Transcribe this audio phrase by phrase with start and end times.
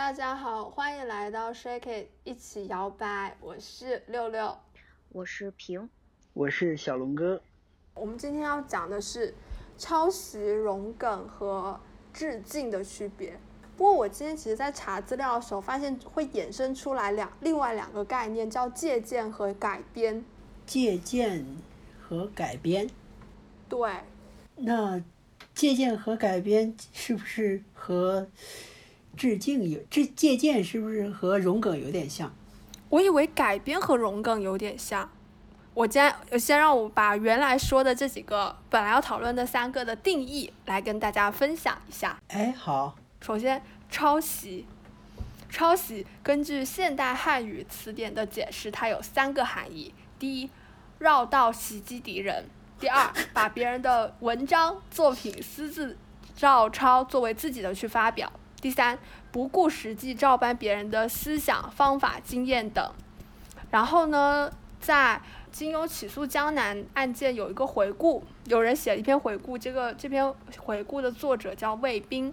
[0.00, 4.56] 大家好，欢迎来到 Shake It 一起摇摆，我是六六，
[5.10, 5.90] 我是平，
[6.32, 7.42] 我是小龙哥。
[7.92, 9.34] 我们今天要讲的是
[9.76, 11.78] 抄袭、融梗和
[12.14, 13.38] 致敬的区别。
[13.76, 20.24] 不过我今天其实在查资料的时候，发现会衍生出来两另外两个概念，叫借鉴和改编。
[20.64, 21.44] 借鉴
[22.00, 22.88] 和改编，
[23.68, 23.92] 对，
[24.56, 25.04] 那
[25.54, 28.26] 借鉴和改编是不是和
[29.16, 32.32] 致敬有这借鉴是不是和融梗有点像？
[32.88, 35.10] 我以为改编和融梗有点像。
[35.72, 42.18] 我先先让我把原来说的这几个本来要讨论的三个的定义来跟大家分享一下。
[42.28, 42.96] 哎，好。
[43.20, 44.66] 首先，抄袭，
[45.48, 50.50] 抄袭根据现代汉语词典的解释，它有三个含义：第一，
[50.98, 52.44] 绕道袭击敌人；
[52.80, 55.96] 第二，把别人的文章、作品私自
[56.34, 58.28] 照抄作为自己的去发表；
[58.60, 58.98] 第三，
[59.32, 62.92] 不顾实际照搬别人的思想、方法、经验等。
[63.70, 72.32] 然后呢，在金庸起诉江南案件有一个回顾，有人写了一篇回顾，这个这篇回顾的作者叫魏斌。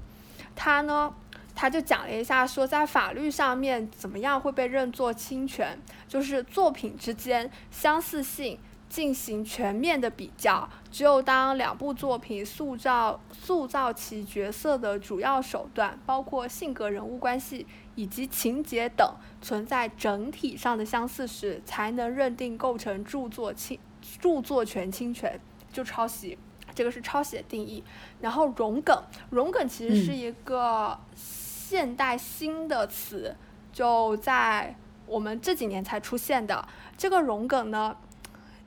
[0.55, 1.13] 他呢，
[1.55, 8.57] 他就讲了一下，说在法律上面怎么样会被认作侵权，就是作品之间相似性
[8.89, 19.07] 进行全面的比较，只有当两部作品塑造塑造其角色的主要手段，包括性格、人物关系以及情节等
[19.39, 23.79] 存在整体上的相似时，才能认定构成著作侵
[24.19, 25.39] 著作权侵权，
[25.71, 26.35] 就抄袭。
[26.73, 27.83] 这个是抄袭的定义，
[28.21, 33.35] 然后融梗，融梗其实是一个现代新的词，
[33.71, 34.75] 就在
[35.05, 36.67] 我们这几年才出现的。
[36.97, 37.95] 这个融梗呢，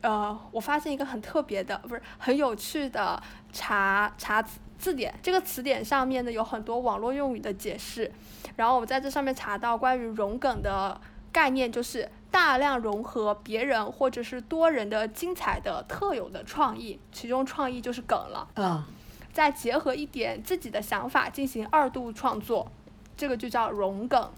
[0.02, 4.42] 呃，我发现一个很特别的，不是很有趣的查查
[4.78, 8.10] 字典，这个词典上面呢有很多网络用语的解释，
[8.56, 11.00] 然后我在这上面查到关于融梗的
[11.32, 12.08] 概念，就是。
[12.32, 18.46] 大量融合别人或者是多人的精彩的特有的创意，其中创意就是梗了。
[18.54, 18.84] 嗯，
[19.32, 22.70] 再结合一点自己的想法进行二度创作，
[23.16, 24.30] 这个就叫融梗。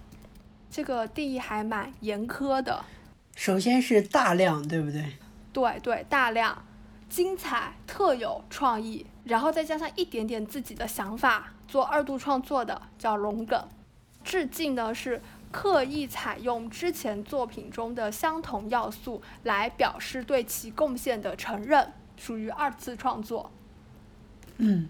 [0.71, 2.83] 这个定义还蛮严苛的。
[3.37, 5.05] 首先是大量，对不对？
[5.53, 6.65] 对对，大量、
[7.09, 13.69] 精彩、特有创意，然后再加上一点点自己的想法做二度创作的叫龙梗。
[14.25, 15.21] 致敬呢是。
[15.53, 23.51] 刻意采用之前作品中的相同要素来表示对其贡献的承认，属于二次创作。
[24.57, 24.89] 嗯，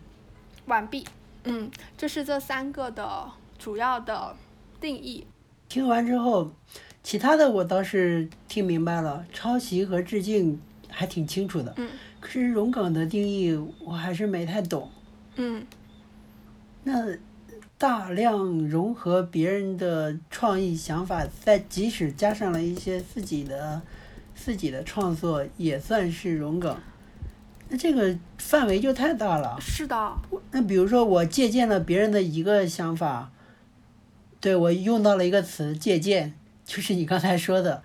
[0.67, 1.05] 完毕。
[1.43, 1.69] 嗯，
[1.99, 4.37] 这是这三个的主要的
[4.81, 5.27] 定义。
[5.69, 6.53] 听完之后，
[7.03, 11.75] 其他的我倒是听明白了，抄袭和致敬还挺清楚的。
[11.77, 11.89] 嗯。
[12.21, 14.91] 可是融梗的定义我还是没太懂。
[15.37, 15.67] 嗯。
[16.85, 17.17] 那。
[17.79, 23.83] 大量融合别人的创意想法，再即使加上了一些自己的
[24.37, 26.77] 自己的创作，也算是融梗。
[27.69, 29.59] 那这个范围就太大了。
[29.61, 30.13] 是的。
[30.53, 33.33] 那比如说，我借鉴了别人的一个想法，
[34.41, 37.83] 对我用到了一个词“借鉴”，就是你刚才说的。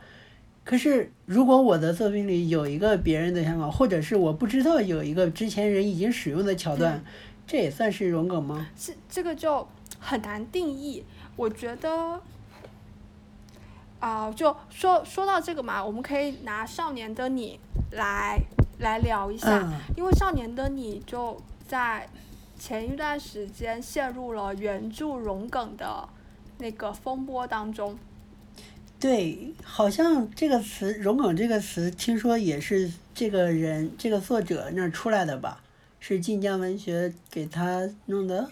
[0.63, 7.03] 可是，如果我的作品里有一个别人的想法，或者是我不知道有一个之前人已经使用的桥段，
[7.45, 8.67] 这也算是融梗吗？
[8.77, 9.67] 这这个就。
[9.99, 11.03] 很难定义，
[11.35, 12.21] 我觉得，
[13.99, 17.59] 啊，就说说到这个嘛，我们可以拿《少年的你》
[17.95, 18.39] 来
[18.77, 19.67] 来聊一下，
[19.97, 21.35] 因为《少年的你》就
[21.67, 22.07] 在
[22.59, 26.07] 前一段时间陷入了原著融梗的
[26.59, 27.97] 那个风波当中。
[28.99, 35.61] 对，好像这个词“融梗”这个词，听说也是这个人这个作者那儿出来的吧？
[35.99, 38.49] 是晋江文学给他弄的。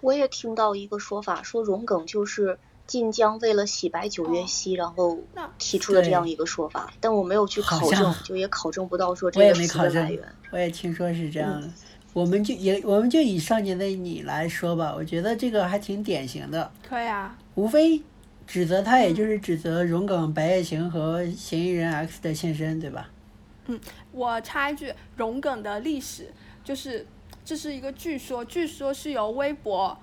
[0.00, 5.18] 我也听到一个说法，说融梗就是晋江为了洗白九月溪，然后
[5.58, 10.22] 提出的这样一个说法，但我没有去考证，就也考证不到说这个词的来源。
[10.50, 11.68] 我也听说是这样的，
[12.12, 16.70] 我们就也我们就以上年的你来说吧，我觉得这个还挺典型的。
[16.88, 17.36] 可以啊。
[17.54, 18.00] 无非
[18.48, 23.08] 指责他，也就是指责荣梗白夜行和嫌疑人 X 的现身，对吧？
[23.66, 23.78] 嗯，
[24.10, 26.32] 我插一句，荣梗的历史
[26.64, 27.06] 就是。
[27.44, 29.96] 这是一个据说，据说是由微博，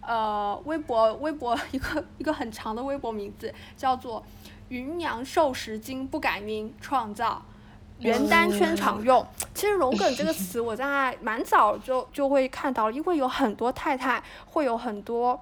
[0.00, 4.20] 呃，微博微博一个一个很长的微博名字叫做
[4.68, 7.40] “云娘瘦十斤不改名”创造，
[8.00, 9.24] 原单圈常用。
[9.54, 15.40] 其实“荣梗”这个词我在 蛮早就就会看到，因为有很多太太会有很多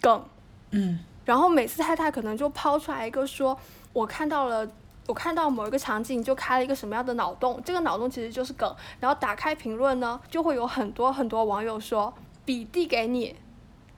[0.00, 0.24] 梗，
[0.70, 3.58] 嗯，然后每次太太可能就抛出来一个说，
[3.92, 4.68] 我看到了。
[5.08, 8.72] 我看到某一个场景就开了一个什么样的脑洞，这个脑洞其实就是梗。
[9.00, 12.14] 然后打开评论呢，就会有很多很多网友说
[12.46, 13.34] ：“笔递给你，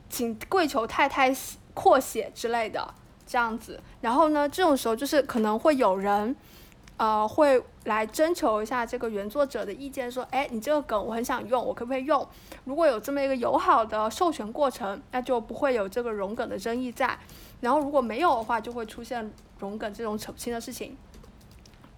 [0.09, 1.31] 请跪求太太
[1.75, 2.95] 扩写之类的
[3.27, 3.79] 这样子。
[4.01, 6.35] 然后呢，这种时候就是可能会有人，
[6.97, 12.27] 呃，会来征求一下这个原作者的意见，说，哎，你这个梗我很想用，我可不可以用？
[12.65, 17.19] 如果有这么一个友好的授权过程，那就不会有这个融梗的争议在。
[17.61, 20.97] 然后如果没有的话，就会出现融梗这种扯不清的事情。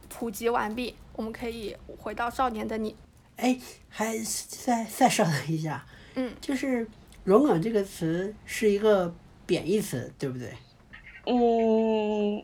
[0.09, 2.97] 普及完毕，我们可以回到少年的你。
[3.37, 3.59] 哎，
[3.91, 4.17] 还
[4.49, 5.85] 再再稍等一下。
[6.15, 6.33] 嗯。
[6.41, 6.89] 就是
[7.25, 9.15] “融梗”这个词是一个
[9.45, 10.55] 贬义词，对不对？
[11.27, 12.43] 嗯。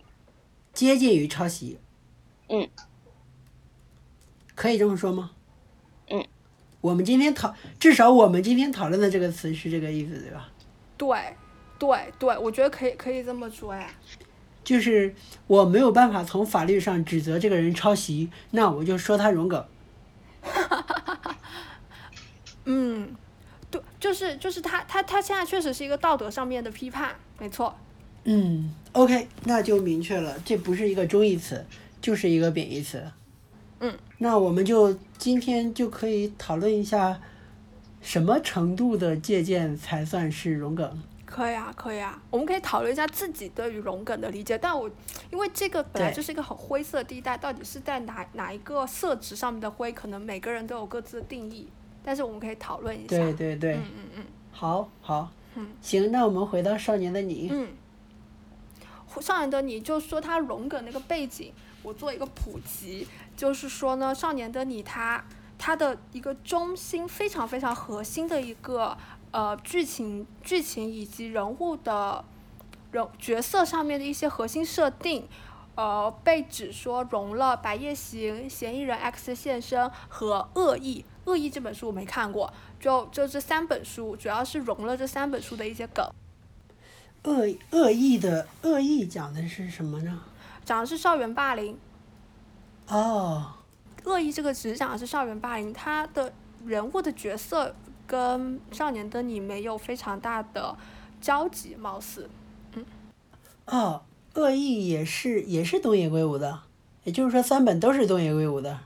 [0.75, 1.79] 接近于抄袭。
[2.53, 2.69] 嗯。
[4.55, 5.33] 可以这么说吗？
[6.09, 6.25] 嗯。
[6.83, 10.49] 我们今天讨，至少我们今天讨论的这个词是这个意思，对吧？
[10.99, 11.37] 对，
[11.79, 13.89] 对，对，我觉得可以，可以这么说呀。
[14.63, 15.15] 就是
[15.47, 19.67] 我没有办法从法律上指责这个人抄袭，那我就说他容梗。
[20.43, 21.39] 哈哈哈哈哈。
[22.65, 23.17] 嗯，
[23.71, 27.77] 对，就是就是他他他现在确实是一个道德上面的批判，没错。
[28.25, 31.67] 嗯，OK，那就明确了，这不是一个中义词，
[32.03, 33.03] 就是一个贬义词。
[33.81, 37.19] 嗯，那我们就今天就可以讨论一下，
[38.03, 41.03] 什么程度的借鉴才算是融梗。
[41.25, 44.59] 可以啊，可以啊，我们可以讨论一下自己对于融梗的理解。
[44.59, 44.91] 但我
[45.31, 51.67] 因为这个本来就是一个很灰色地带，到底是在哪哪一个色值上面的灰，可能每个人都有各自的定义。
[52.05, 53.17] 但是我们可以讨论一下。
[53.17, 53.75] 对对对。
[53.75, 54.25] 嗯嗯嗯。
[54.51, 55.33] 好，好。
[55.55, 55.69] 嗯。
[55.81, 57.49] 行，那我们回到少年的你。
[57.51, 57.69] 嗯。
[59.21, 61.53] 少年的你就说他融梗那个背景，
[61.83, 63.07] 我做一个普及，
[63.37, 65.25] 就是说呢，少年的你他
[65.59, 68.97] 他的一个中心非常非常核心的一个。
[69.35, 72.23] 呃，剧情、剧情以及人物的
[72.91, 75.27] 人角色上面的一些核心设定，
[75.75, 81.03] 呃，被指说融了《白夜行》、嫌疑人 X 现身和《恶意》。
[81.31, 86.07] 《恶意》这本书我没看过，就就这三本书，主要是融了这三本书的一些梗。
[87.23, 90.21] 恶恶意的恶意讲的是什么呢？
[90.65, 91.79] 讲的是校园霸凌。
[92.89, 93.55] 哦。
[94.05, 96.33] 恶意这个只讲的是校园霸凌，他的
[96.65, 97.75] 人物的角色。
[98.05, 100.77] 跟少年的你没有非常大的
[101.19, 102.29] 交集，貌似，
[102.75, 102.85] 嗯。
[103.65, 104.03] 哦，
[104.35, 106.61] 恶意也是也是东野圭吾的，
[107.05, 108.81] 也就是说三本都是东野圭吾的。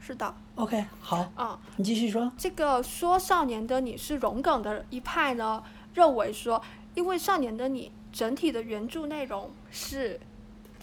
[0.00, 0.34] 是的。
[0.56, 1.30] OK，好。
[1.36, 1.56] 嗯。
[1.76, 2.32] 你继续说。
[2.36, 5.62] 这个说少年的你是荣梗的一派呢，
[5.94, 6.60] 认为说，
[6.96, 10.18] 因为少年的你整体的原著内容是，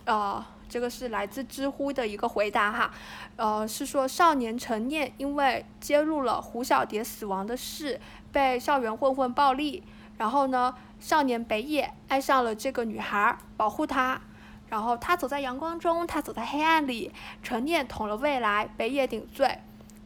[0.05, 0.45] 呃。
[0.67, 2.91] 这个是来自知乎的一个回答哈，
[3.35, 9.83] 呃，是说少年陈念因为揭露了胡小蝶死亡的事，被校园混混暴力，
[10.17, 14.19] 然后呢，少年北野爱上了这个女孩，保护她，
[14.67, 17.11] 然后他走在阳光中，他走在黑暗里，
[17.43, 19.59] 陈念捅了未来，北野顶罪，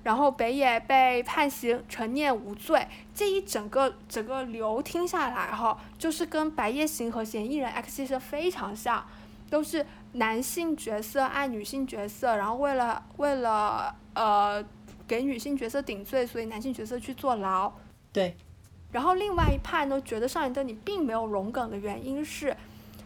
[0.04, 2.86] 然后北野被判刑，陈念无罪，
[3.16, 9.06] 这一整个整个流听下来哈，就是跟白夜行和嫌疑人 X 其实非常像，
[9.50, 9.86] 都是。
[10.14, 14.66] 男性角色爱女性角色，然后为了为了呃
[15.08, 17.72] 给女性角色顶罪，所以男性角色去坐牢。
[18.12, 18.36] 对。
[18.92, 22.58] 然后另外一派呢，觉得少年的你并没有融梗的原因是，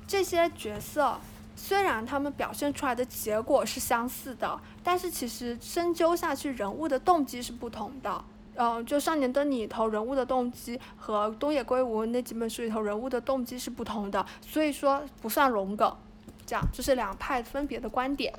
[0.08, 1.20] 这些角色
[1.58, 8.24] 虽然他们表现出来的结果是相似的，但是其实深究下去，人物的动机是不同的。
[8.56, 15.94] 嗯，就少年的你里头人物的动机和东野圭吾那几本书里头人物的动机是不同的，所以说不算融梗。
[16.46, 18.34] 这样，这是两派分别的观点。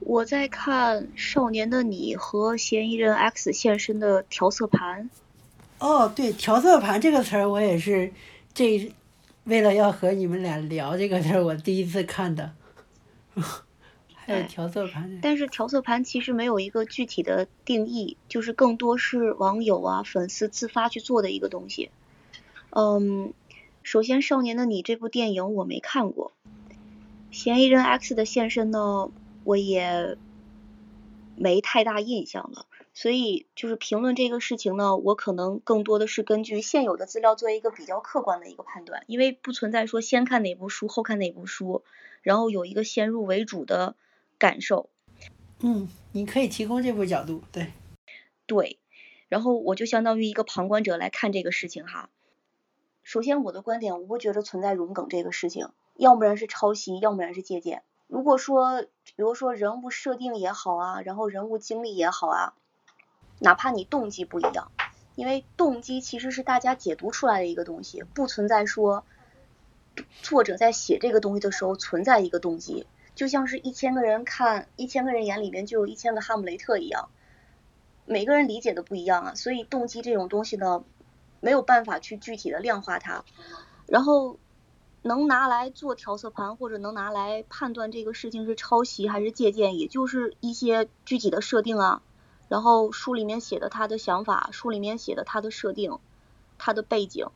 [0.00, 5.08] 我在看《少年的你》和嫌疑人 X 现身的调色盘。
[5.78, 8.12] 哦，对，调色盘这个词儿，我也是
[8.52, 8.92] 这
[9.44, 12.52] 为了要和你们俩聊这个词儿，我第一次看的。
[14.14, 15.18] 还有调色盘。
[15.20, 21.90] 但是调色盘其实没有一个具体的定义，就是更多是网友啊、粉丝自发去做的一个东西。
[22.70, 23.34] 嗯，
[23.82, 26.32] 首先，《少年的你》这部电影我没看过。
[27.34, 29.10] 嫌疑人 X 的现身呢，
[29.42, 30.16] 我也
[31.34, 41.82] 没太大印象了，所以就是评论这个事情呢，我可能更多的是根据现有的资料做一个比较客观的一个判断，因为不存在说先看哪部书后看哪部书，
[42.22, 43.96] 然后有一个先入为主的
[44.38, 44.88] 感受。
[45.58, 47.72] 嗯，你可以提供这部角度，对，
[48.46, 48.78] 对，
[49.28, 52.10] 然后我就相当于一个旁观者来看这个事情哈。
[53.02, 55.70] 首先，我的观点，我不觉得存在融梗这个事情。
[55.96, 57.82] 要不然是抄袭，要不然是借鉴。
[58.06, 62.54] 如果说，比如说人物设定也好啊，然后人物经历也好啊，
[63.40, 64.70] 哪怕你动机不一样，
[65.14, 69.04] 因为动机其实是大家解读出来的一个东西，不存在说
[70.22, 77.08] 作者在写这个东西的时候存在一个动机，就像是一千个人看一千个人眼里面就有一千个哈姆雷特一样，
[78.04, 80.84] 每个人理解的不一样啊，所以动机这种东西呢，
[81.40, 83.24] 没有办法去具体的量化它。
[83.86, 84.38] 然后
[85.04, 92.02] 能拿来做调色盘或者能拿来判断这个事情是抄袭还是借鉴，也就是一些具体的设定啊，
[92.48, 95.98] 然后书里面写的他的想法，书里面写的他的设定，
[96.56, 97.26] 他的背景。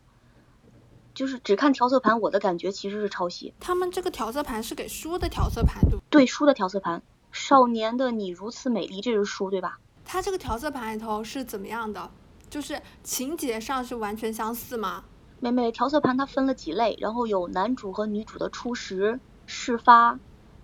[1.13, 3.53] 就是只看调色盘，我的感觉其实是抄袭。
[3.61, 6.27] 他们这个调色盘是给书的调色盘，对对？
[6.27, 7.01] 书的调色盘，
[7.33, 9.79] 《少年的你如此美丽》这是书，对吧？
[10.05, 12.11] 它这个调色盘里头是怎么样的？
[12.49, 15.05] 就是情节上是完全相似吗？
[15.41, 20.19] 妹妹，调色盘它分了几类，然后有男主和女主的初识、事发，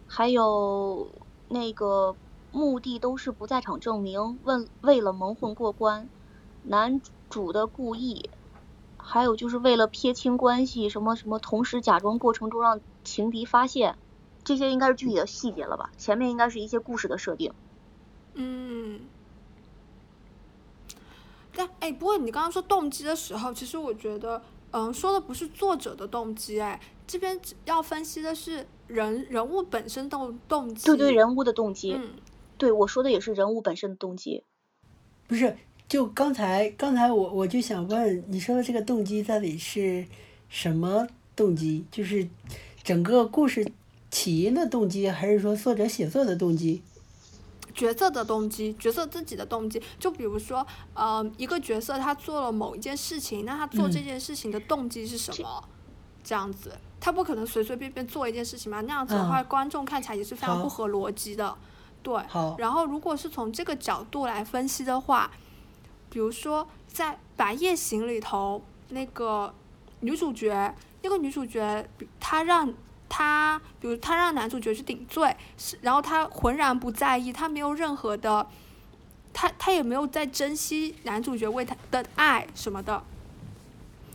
[0.06, 1.08] 还有
[1.48, 2.16] 那个
[2.50, 6.08] 目的都是不在场证明，问为了蒙混过关，
[6.64, 7.00] 男
[7.30, 8.30] 主的故意。
[8.96, 13.98] 还有就是为了撇清关系，什么什么，同时假装过程中让情敌发现，
[14.42, 15.90] 这些应该是具体的细节了吧？
[15.98, 17.52] 前面应该是一些故事的设定。
[18.32, 19.00] 嗯。
[21.54, 24.42] 但哎，不过你刚刚说动机的时候，其实我觉得，
[24.76, 30.86] 嗯，说的不是作者的动机，哎，这边要分析的是人人物本身动动机。
[30.86, 31.92] 对对，人物的动机。
[31.92, 32.10] 嗯。
[32.58, 34.42] 对，我说的也是人物本身的动机。
[35.28, 35.56] 不是。
[35.86, 40.04] 就刚才，刚才我我就想问，你说的这个动机到底是
[40.48, 41.84] 什么动机？
[41.92, 42.26] 就是
[42.82, 43.64] 整个故事
[44.10, 46.82] 起因的动机，还是说作者写作的动机？
[47.74, 49.82] 角色的动机，角色自己的动机。
[49.98, 55.64] 就比如说，呃，一个角色他做了某一件事情，那他做这件事情的动机是什么？
[56.22, 58.80] 这样子，他不可能随随便便做一件事情嘛？
[58.80, 61.54] 那样子的话，观众看起来也是非常不合逻辑的。
[62.02, 62.14] 对。
[62.58, 65.30] 然后，如果是从这个角度来分析的话。
[66.10, 69.52] 比如说，在《白夜行》里头，那个
[69.98, 71.84] 女主角，那个女主角，
[72.20, 72.72] 她让
[73.16, 78.48] 她，比如她让男主角去顶罪，是，然后她浑然不在意，她没有任何的，
[79.32, 83.04] 她她也没有在珍惜男主角为她的爱什么的。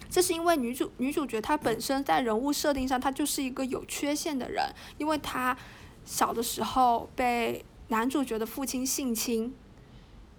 [0.09, 5.55] 这是因为女主女主角她本身在人物设定上，她就是一个有缺陷的人，因为她
[6.03, 9.55] 小的时候被男主角的父亲性侵。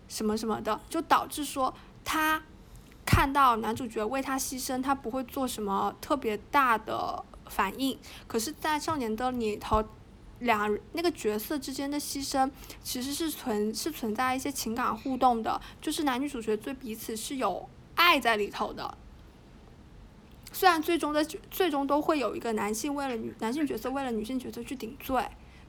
[0.06, 1.72] 什么什么的，就导致说
[2.04, 2.42] 他
[3.06, 7.98] 看到男主角为他牺牲，他不会做什么特别大的反应。
[8.26, 9.84] 可是，在少年的里头，
[10.38, 12.50] 两那个角色之间的牺牲
[12.82, 18.96] 其实是存是存在一些情感互动的，就是男女主角对彼此是有爱在里头的。
[20.52, 25.22] 虽然最终的最终都会有一个男性为了女男性角色为了女性角色去顶罪。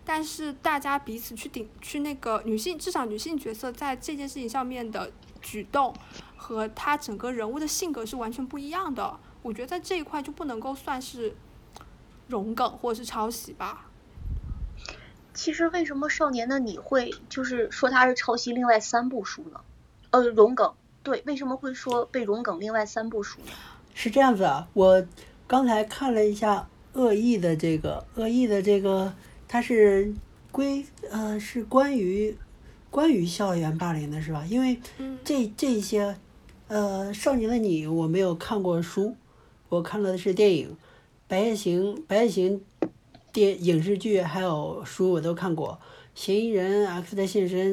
[0.04, 5.12] 但是大家彼此去顶去那个女性，至少女性角色在这件事情上面的
[5.44, 5.94] 举动，
[6.36, 9.20] 和她整个人物的性格是完全不一样的。
[9.44, 11.36] 我觉得在这一块就不能够算是
[12.28, 13.90] 融梗或者是抄袭吧。
[15.34, 19.62] 其实为什么少年的你会就是说它是抄袭另外三部书呢？
[20.10, 20.74] 呃，融梗
[21.04, 23.52] 对，为什么会说被融梗另外三部书呢？
[23.94, 25.06] 是这样子啊，我
[25.48, 29.14] 刚才看了一下恶意的这个恶意的这个。
[29.54, 30.14] 它是
[30.50, 32.38] 归呃是关于
[32.90, 34.46] 关于校园霸凌的是吧？
[34.46, 34.80] 因为
[35.26, 36.16] 这这些
[36.70, 39.18] 呃少年的你我没有看过书，
[39.68, 40.70] 我看了的是电影
[41.32, 42.60] 《白夜行》《白夜行》
[43.32, 45.80] 电影视剧还有书我都看过，
[46.14, 47.72] 《嫌疑人 X 的现身》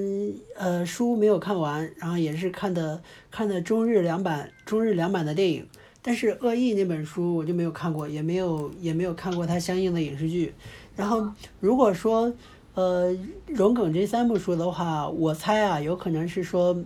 [0.55, 5.67] 呃书没有看完，然后也是看的看的中日两版中日两版的电影，
[6.01, 10.55] 但是《恶意》那本书我就没有看过，也没有也没有看过它相应的影视剧。
[10.95, 12.33] 然后，如果说，
[12.75, 13.13] 呃，
[13.47, 16.81] 荣耿这三部书的话，我猜啊，有可能是说，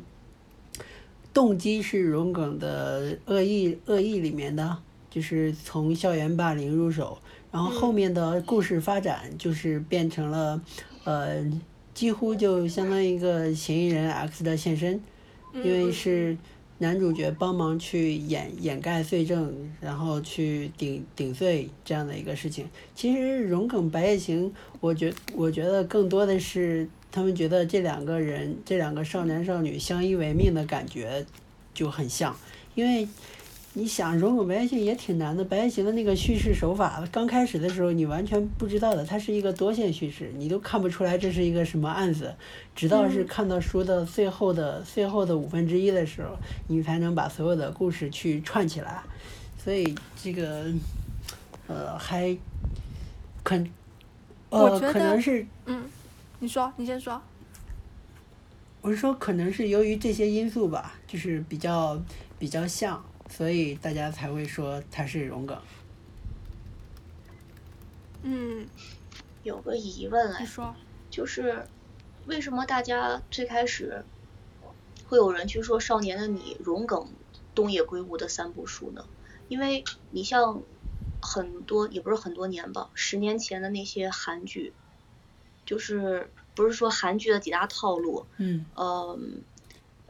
[1.35, 4.79] 动机是荣耿的恶意恶意里面的，
[5.12, 7.19] 就是从校园霸凌入手，
[7.50, 10.61] 然后后面的故事发展就是变成了，
[11.04, 11.45] 呃，
[11.92, 15.00] 几乎就相当于一个嫌疑人 X 的现身，
[15.54, 16.37] 因为是。
[16.78, 22.69] 男主角帮忙去掩掩盖罪证，然后去顶顶罪这样的一个事情。
[22.92, 24.50] 其实《荣梗白夜行》，
[24.81, 31.25] 我觉我觉得更多的是他们觉得这两个人这两个少男少女相依为命的感觉
[31.73, 32.37] 就很像，
[32.75, 33.07] 因为。
[33.75, 42.35] 你想《融入白夜行》也挺难的，《白夜行》的那个叙事手法，刚开始的时候你完全不知道的，它是一个多线叙事，你都看不出来这是一个什么案子，
[42.75, 46.37] 直到是看到书的最后的最后的五分之一的时候，
[46.69, 49.02] 你才能把所有的故事去串起来。
[49.57, 50.67] 所以这个，
[51.67, 52.37] 呃，还，
[53.43, 53.57] 可，
[54.50, 55.83] 呃，可能是，嗯，
[56.41, 57.23] 你说，你先说。
[58.83, 61.99] 我是说，可能是由于这些因素吧，就是比较
[62.38, 63.02] 比较像。
[63.35, 65.59] 所以大家才会说他是荣梗。
[68.23, 68.69] 嗯，
[69.43, 70.77] 有个疑问哎，说，
[71.11, 71.67] 就是
[72.27, 74.05] 为什么大家最开始
[75.07, 77.09] 会有人去说《少年的你》荣梗
[77.55, 79.07] 东野圭吾的三部书呢？
[79.49, 80.62] 因为你像
[81.23, 84.75] 很多也不是很多年吧，十年前的那些韩剧，
[85.65, 89.19] 就是不是说韩剧的几大套路，嗯呃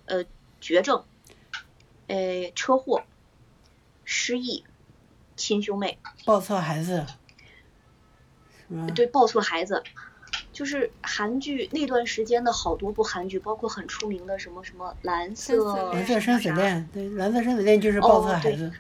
[0.07, 0.25] 呃
[0.61, 1.05] 绝症，
[2.09, 3.05] 呃车祸，
[4.15, 4.63] 失忆，
[5.37, 7.07] 亲兄妹，抱错孩子？
[8.95, 9.83] 对，抱错孩子，
[10.53, 18.71] 就是韩剧那段时间的好多部韩剧，包括很出名的什么什么蓝色生死恋蓝色生死恋，对，蓝色生死恋就是抱错孩子。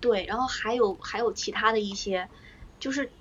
[0.00, 2.26] 对，然后还有还有其他的一些，
[2.80, 3.12] 就是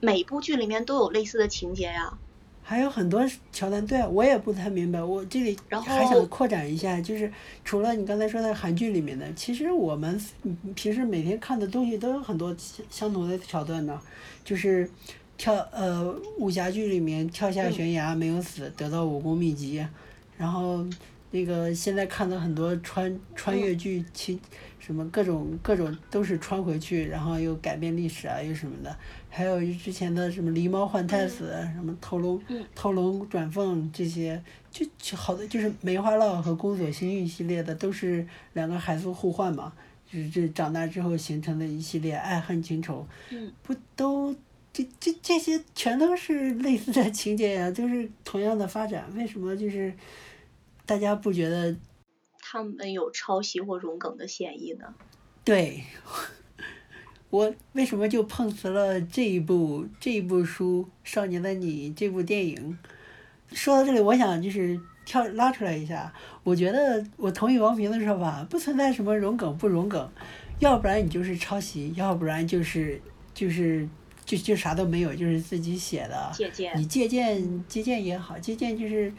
[0.00, 2.18] 每部剧里面都有类似的情节呀。
[2.66, 5.02] 还有很多桥段，对啊我也不太明白。
[5.02, 7.30] 我这里还想扩展一下，就是
[7.62, 14.00] 除了你刚才说的韩剧里面的，其实我们嗯平时每天看的东西都有很多相相同的桥段呢，
[14.42, 14.88] 就是
[15.36, 19.86] 跳呃武侠剧里面跳下嗯悬崖没有死，得到武功秘籍，
[20.38, 20.86] 然后
[21.32, 24.40] 那个现在看的很多穿穿越剧，其
[24.78, 28.96] 什么各种各种都是穿回去，然后又改变历史啊，又什么的，
[29.34, 32.64] 还有之前的什么狸猫换太子，什么偷龙嗯。
[32.72, 39.72] 偷龙转凤这些，就就好多就是梅花烙和宫锁心玉系列的，都是两个孩子互换嘛，
[40.06, 43.52] 就是这长大之后形成的一系列爱恨情仇，嗯。
[43.64, 44.32] 不都
[44.72, 49.92] 这这这些全都是类似的情节呀、都是同样的发展，为什么就是
[50.86, 51.76] 大家不觉得
[52.38, 54.94] 他们有抄袭或融梗的嫌疑呢？
[55.44, 55.82] 对，
[57.34, 62.78] 我为什么就碰瓷了这一部这一部书《少年的你》这部电影？
[63.50, 66.12] 说到这里，我想就是跳拉出来一下，
[66.44, 70.08] 我觉得我同意王平的说法，不存在什么融梗不融梗，
[70.60, 73.00] 要不然你就是抄袭，要不然就是
[73.34, 73.88] 就是
[74.24, 76.30] 就就啥都没有，就是自己写的。
[76.32, 79.12] 借鉴你借鉴借鉴也好，借鉴就是，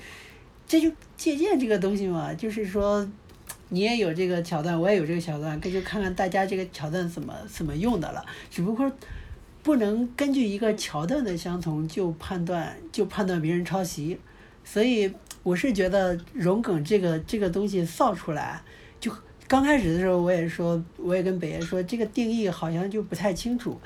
[0.65, 3.05] 这就借鉴这个东西嘛，就是说，
[3.69, 8.23] 你也有这个桥段，我也有这个桥段，这就看看大家这个桥段怎么怎么用的了。
[8.49, 8.91] 只不过
[9.63, 14.19] 不能根据一个桥段的相同就判断就判断别人抄袭，
[14.63, 15.11] 所以
[15.43, 18.61] 我是觉得融梗这个这个东西造出来，
[18.99, 19.11] 就
[19.47, 23.79] 刚开始的时候我也说，我也跟北爷说，这个定义好像就不太清楚，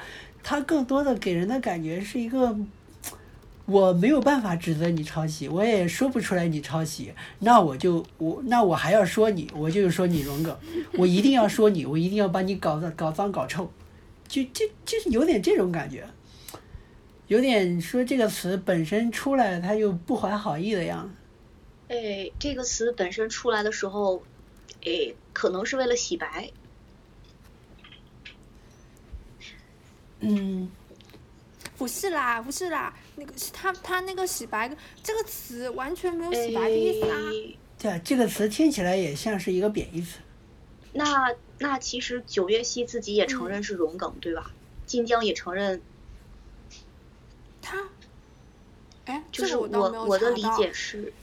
[0.44, 2.58] 它更多的给人的感觉是一个。
[3.70, 10.60] 我没有办法指责你抄袭，我也说不出来你抄袭，那我就我那我还要说你，我就说你荣哥，
[10.94, 13.72] 我一定要说你，我一定要把你搞的搞脏搞臭，
[14.28, 16.08] 就就就是有点这种感觉，
[17.28, 21.94] 有点说这个词本身出来它又不怀好意的样子。
[21.94, 24.24] 哎，这个词本身出来的时候，
[24.86, 26.50] 哎，可能是为了洗白。
[30.20, 30.70] 嗯，
[31.80, 34.70] 不是啦，不是啦，那个是他他那个洗白
[35.02, 37.18] 这个词完全没有洗白的意思啊。
[37.18, 40.20] 哎对啊，这个词听起来也像是一个贬义词。
[40.92, 44.52] 那那其实九月溪自己也承认是融梗，对吧？
[44.86, 45.82] 晋江也承认，
[47.62, 47.88] 他，
[49.06, 51.14] 哎，就是我我我的理解是，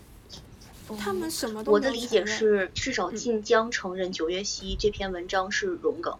[0.98, 6.16] 他们什么都我的理解是，至少嗯晋江承认九月溪这篇文章是融梗，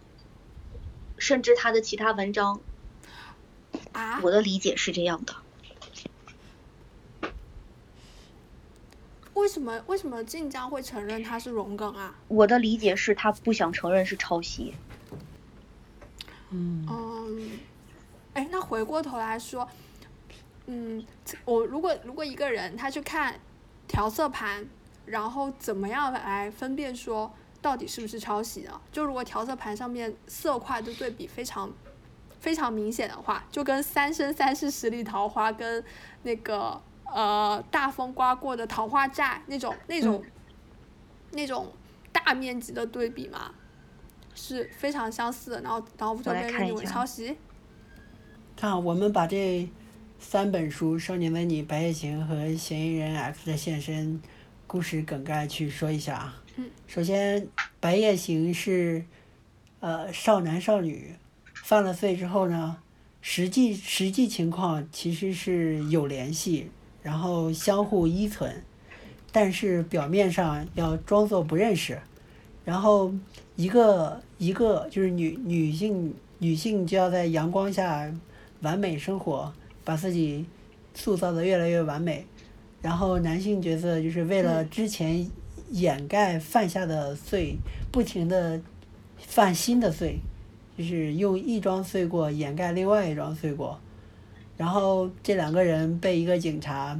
[1.17, 2.61] 甚至他的其他文章，
[3.97, 5.35] 啊，我的理解是这样的。
[9.33, 12.13] 为什么为什么晋江会承认他是荣梗啊？
[12.27, 14.75] 我的理解是他不想承认是抄袭。
[16.51, 17.59] 嗯，嗯，
[18.33, 19.67] 哎，那回过头来说，
[20.67, 21.03] 嗯，
[21.45, 23.39] 我如果如果一个人他去看
[23.87, 24.67] 调色盘，
[25.05, 27.31] 然后怎么样来分辨说
[27.61, 28.79] 到底是不是抄袭呢？
[28.91, 31.71] 就如果调色盘上面色块的对比非常
[32.39, 35.83] 非常明显的话，就跟《三生三世十里桃花》跟
[36.23, 40.23] 那个呃大风刮过的桃花寨那种那种、
[41.31, 41.71] 那种
[42.11, 43.51] 大面积的对比嘛，
[44.35, 47.37] 是非常相似的，然后然后就我来被认为看一下抄袭。
[48.55, 49.69] 看啊我们把这
[50.19, 54.13] 三本书《少年的你》《白夜行》和《嫌疑人 X 的现身》
[54.65, 56.43] 故事梗概去说一下啊。
[56.55, 57.43] 嗯首先，
[57.79, 59.05] 《白夜行》是
[59.79, 61.15] 呃少男少女
[61.67, 62.77] 犯了罪之后呢，
[63.19, 66.71] 实际实际情况其实是有联系，
[67.03, 68.63] 然后相互依存，
[69.33, 71.99] 但是表面上要装作不认识，
[72.63, 73.13] 然后
[73.57, 78.09] 一个一个就是女女性女性就要在阳光下
[78.61, 79.51] 完美生活，
[79.83, 80.45] 把自己
[80.93, 82.25] 塑造的越来越完美，
[82.81, 85.29] 然后男性角色就是为了之前
[85.71, 87.57] 掩盖犯下的罪，
[87.91, 88.61] 不停的
[89.17, 90.21] 犯新的罪，
[90.77, 93.79] 就是用一桩罪过掩盖另外一桩罪过，
[94.55, 96.97] 然后这两个人被一个警察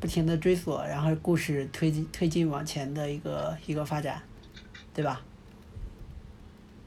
[0.00, 4.20] 不停的追索，然后故事推进推进往前的一个一个发展，
[4.92, 5.22] 对吧？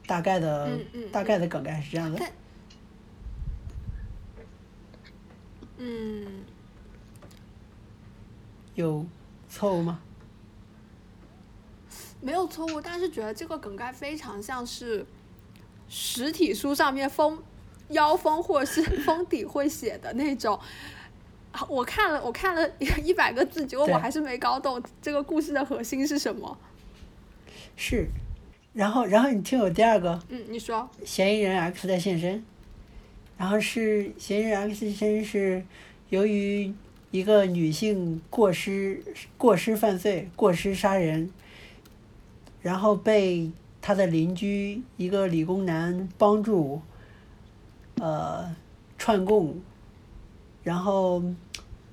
[0.06, 2.20] 大概的、嗯嗯大概的梗概是这样的。
[5.78, 6.44] 嗯，
[8.74, 9.06] 有
[9.48, 9.98] 错误吗？
[12.20, 15.04] 没有错误，但是觉得这个梗概非常像是
[15.88, 17.42] 实体书上面封
[17.88, 20.58] 腰封或是封底会写的那种。
[21.52, 22.68] 啊 我看了，我看了
[23.00, 26.58] 一百个字，结果我还是没搞懂这个故事的核心是什么。
[27.76, 28.08] 是，
[28.72, 30.90] 然后然后你听我第二个，嗯，你说。
[31.04, 32.44] 嫌疑人 X 的现身，
[33.38, 35.64] 然后是嫌疑人 X 现身是
[36.08, 36.74] 由于
[37.12, 39.00] 一个女性过失
[39.38, 41.30] 过失犯罪过失杀人，
[42.62, 43.48] 然后被
[43.86, 46.80] 他的邻居一个理工男帮助，
[47.96, 48.56] 呃
[48.96, 49.60] 串供，
[50.62, 51.22] 然后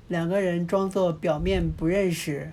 [0.08, 2.49] 两个人装作表面不认识，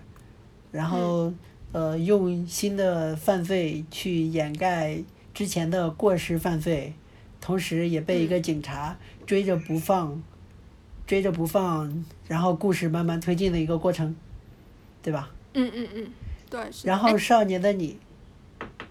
[0.72, 1.32] 然后、
[1.70, 6.94] 呃用新的犯罪去掩盖之前的过失犯罪，
[7.40, 10.20] 同时也被一个警察追着不放，
[11.06, 14.16] 追着不放，然后故事慢慢推进的一个过程，
[15.00, 15.30] 对吧？
[15.54, 16.06] 嗯嗯嗯，
[16.50, 16.72] 对。
[16.72, 17.92] 是然后哎《少年的你》，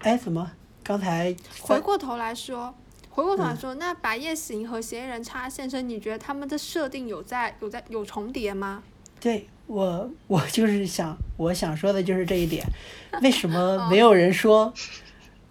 [0.00, 0.50] 哎，怎么
[0.82, 2.74] 刚才回过头来说，
[3.10, 8.82] 回过头来嗯说，那白夜行和嫌疑人叉现身，你觉得他们的设定有在有在有重叠吗？
[9.20, 12.64] 对我，我就是想，我想说的就是这一点。
[13.22, 14.72] 为什么 哦没有人说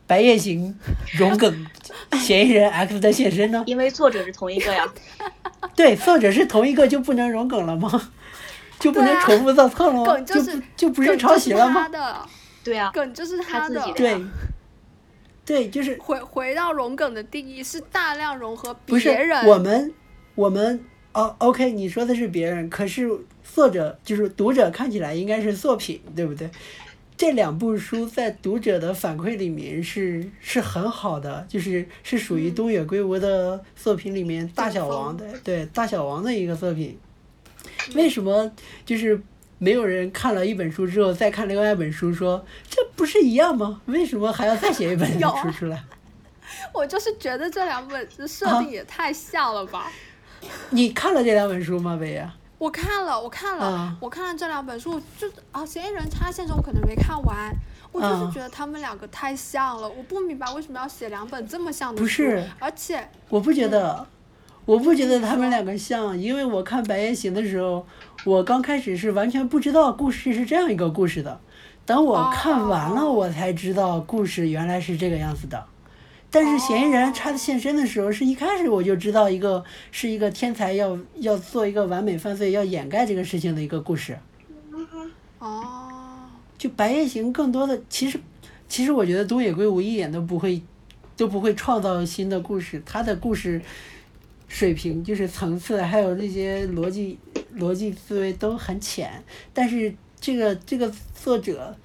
[0.08, 0.74] 白夜行
[1.18, 1.68] 荣梗
[2.18, 3.64] 嫌疑人 X 的现身呢？
[3.68, 4.86] 因为作者是同一个呀。
[5.76, 8.12] 对，作者是同一个就不能荣梗了吗？
[8.80, 10.06] 就不能重复造错了吗？
[10.06, 11.90] 梗就是不就不是抄袭了吗？
[12.68, 13.94] 对啊，梗就是的他自己的。
[13.94, 14.26] 对，
[15.46, 19.46] 对，就是回回到融梗的定义是大量融合别人。
[19.46, 19.94] 我们
[20.36, 23.10] 我们哦，OK，你说的是别人，可是
[23.44, 26.50] 作者就是读者看起来应该是作品，对不对？
[27.16, 37.00] 这两部书在读者的反馈里面是是很好的，就是是属于嗯东野圭吾的作品里面大小王的，对大小王的一个作品。
[37.96, 38.52] 为什么
[38.86, 39.20] 就是
[39.60, 43.82] 没有人看了一本书之后再看另外一本书说这不是一样吗？
[43.88, 45.84] 为什么还要再写一本 书出来？
[46.74, 49.92] 我就是觉得这两本的设啊定也太像了吧。
[50.70, 52.30] 你看了这两本书吗，北野？
[52.58, 57.54] 我看了，我看了，啊我看了这两本书，就啊，嫌疑人插线中我可能没看完，
[57.92, 64.06] 我就是啊觉得他们两个太像了，我不明白为什么要写两本这么像的书，不是而且我不觉得，
[64.66, 67.86] 我不觉得他们两个像，因为我看《白夜行》的时候，
[68.28, 71.40] 我刚开始是完全不知道故事是这样一个故事的，
[71.86, 75.64] 等我看完了，哦我才知道故事原来是这个样子的。
[76.30, 84.20] 但是嫌疑人他现身的时候，是一开始我就知道一个是一个天才要要做一个完美犯罪，要掩盖这个事情的一个故事。
[85.40, 88.20] 哦，就《白夜行》更多的其实，
[88.68, 90.62] 其实我觉得东野圭吾一点都不会，
[91.16, 93.62] 都不会创造新的故事，他的故事
[94.48, 97.18] 水平就是层次，还有那些逻辑
[97.58, 99.24] 逻辑思维都很浅。
[99.54, 101.76] 但是这个这个作者，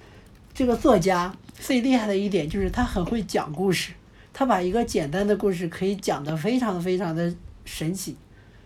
[0.53, 3.93] 这个作家最厉害的一点就是他很会讲故事，
[4.31, 7.33] 他把一个简单的故事可以讲得非常非常的
[7.65, 8.15] 神奇。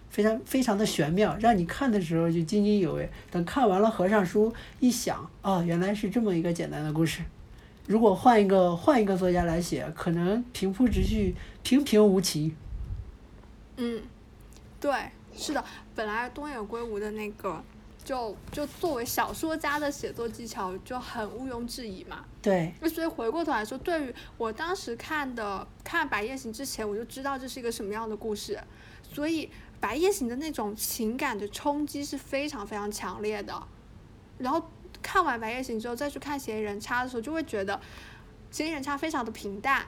[0.10, 3.08] 非常非常的玄妙，让你看的时候就津津有味。
[3.30, 7.22] 等看完了合上书，一想，哦，原来是这么一个简单的故事。
[7.86, 12.54] 如果换一个换一个作家来写，可能平铺直叙，平平无奇。
[13.78, 14.04] 嗯，
[14.80, 15.63] 对，是的，
[15.96, 17.63] 本来东野圭吾的那个。
[18.06, 28.58] 就就作为小说家的写作技巧就很毋庸置疑嘛，对，那所以回过头来说，对于我当时看的看《白夜行》之前，我就知道这是一个什么样的故事，
[29.12, 29.48] 所以
[29.82, 33.62] 《白夜行》的那种情感的冲击是非常非常强烈的。
[34.38, 34.70] 然后
[35.02, 37.76] 看完《白夜行》之后，再去看《嫌疑人叉》的时候，就会觉得
[38.50, 39.86] 《嫌疑人叉》非常的平淡，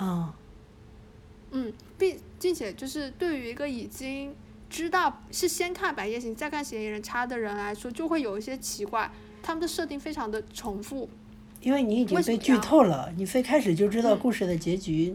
[0.00, 0.32] 嗯，
[1.50, 4.34] 嗯，并并且就是对于一个已经
[4.68, 9.10] 知道是先看《白夜行》再看《嫌疑人叉》的人来说，就会有一些奇怪，
[9.42, 11.08] 他们的设定非常的重复。
[11.60, 15.12] 因为你已经被剧透了，你最开始就知道嗯故事的结局，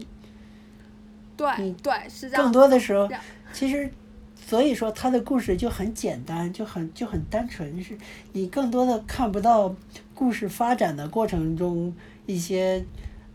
[1.36, 2.52] 对对，是这样更。
[2.52, 3.08] 多的时候，
[3.50, 3.90] 其实，
[4.36, 7.96] 所以说他的故事就很简单，就很就很单纯，是
[8.32, 9.74] 你更多的看不到
[10.14, 11.94] 故事发展的过程中
[12.26, 12.84] 一些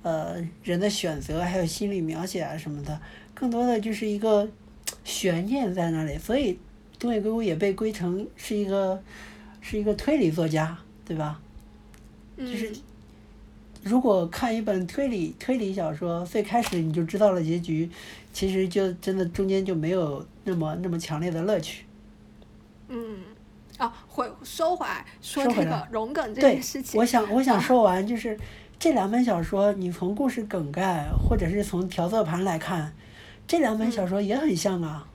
[0.01, 2.99] 呃人的选择，还有心理描写啊什么的，
[3.33, 4.49] 更多的就是一个
[5.03, 6.17] 悬念在那里。
[6.17, 6.57] 所以
[6.97, 9.01] 东野圭吾也被归成是一个
[9.61, 11.39] 是一个推理作家，对吧？
[12.37, 12.75] 就是嗯
[13.81, 17.89] 如果看一本推理推理小说，最开始你就知道了结局，
[18.33, 21.85] 其实就真的中间就没有那么那么强烈的乐趣。
[22.89, 23.19] 嗯，
[23.77, 28.37] 啊，回收回来说收回来那个融梗这件事，情我，想我想说完就是，
[28.79, 32.95] 这两本小说，你从故事梗概或者是从调色盘来看，
[33.45, 35.05] 这两本小说也很像啊。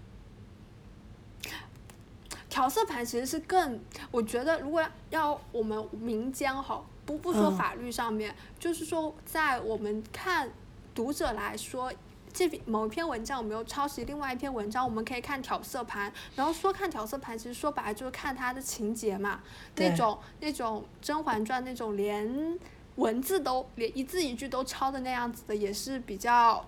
[2.50, 10.50] 调色盘其实是更，我觉得如果要我们民间哈，不不说法律上面，就是说在我们看
[10.94, 11.90] 读者来说，
[12.34, 16.12] 这某一篇文章有没有抄袭另外一篇文章，我们可以看调色盘。
[16.36, 19.40] 然后说看调色盘，其实说白了就是看它的情节嘛，
[19.76, 22.56] 那种那种《甄嬛传》那种连
[22.96, 26.64] 文字都连一字一句都抄的那样子的，也是比较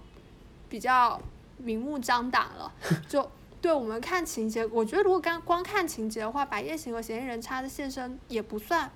[0.68, 1.20] 比较
[1.58, 2.72] 明目张胆了，
[3.08, 3.28] 就。
[3.58, 8.88] 对我们看情节，我觉得如果刚光看情节的话，《白夜行》和《嫌疑人 X 的现身》也不算，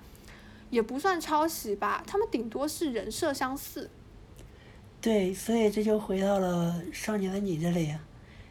[0.69, 3.89] 也不算抄袭吧，他们顶多是人设相似。
[5.01, 7.87] 对，所以这就回到了《少年的你》这里，《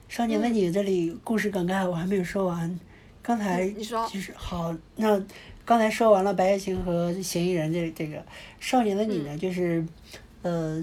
[0.09, 2.79] 少年的你》这里故事梗概我还没有说完，
[3.23, 5.19] 刚才就是好，那
[5.64, 8.18] 刚才说完了《白夜行》和《嫌疑人》这这个，
[8.61, 9.85] 《少年的你》呢，就是，
[10.42, 10.83] 呃，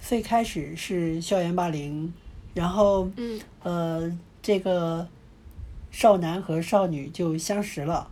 [0.00, 2.12] 最开始是校园霸凌，
[2.54, 3.10] 然后，
[3.62, 4.18] 呃。
[4.44, 5.06] 这个
[5.92, 8.10] 少男和少女就相识了，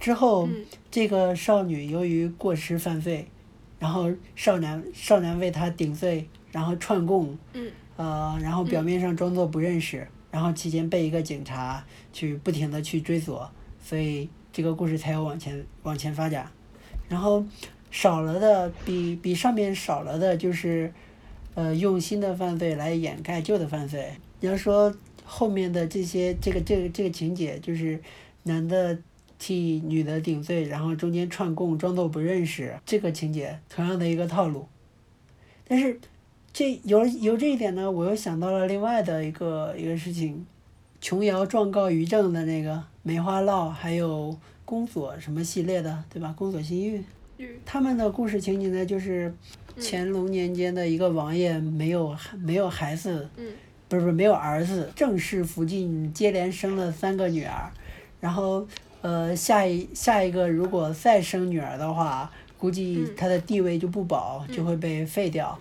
[0.00, 0.48] 之后
[0.90, 3.28] 这个少女由于过失犯罪，
[3.78, 7.38] 然后少男少男为她顶罪，然后串供，
[7.96, 13.48] 呃，然后表面上装作不认识，然后期间被一个警察去不停的去追索，
[13.80, 16.50] 所以这个故事才有往前往前发展。
[17.08, 17.44] 然后
[17.90, 20.92] 少了的比比上面少了的就是，
[21.54, 24.12] 呃，用新的犯罪来掩盖旧的犯罪。
[24.40, 24.94] 你要说。
[25.30, 28.00] 后面的这些这个这个这个情节就是
[28.44, 28.96] 男的
[29.38, 34.66] 替女的顶罪，然后中间串供装作不认识，这个情节同样的一个套路。
[35.66, 36.00] 但是
[36.50, 40.46] 这有有这一点呢，我又想到了另外的一个一个事情，
[40.98, 46.34] 琼瑶状告于正的那个梅花烙，还有宫锁什么系列的，对吧？
[46.36, 47.02] 宫锁心
[47.38, 49.34] 玉，他们的故事情节呢，就是
[49.80, 53.26] 乾隆年间的一个王爷没有没有孩子。
[53.88, 57.72] 不是不是没有儿子，正式福晋接连生了三个女儿，
[58.20, 58.68] 然后
[59.00, 65.58] 呃下一下一个如果再生女儿的话，估计他的地位就不保，就会被废掉，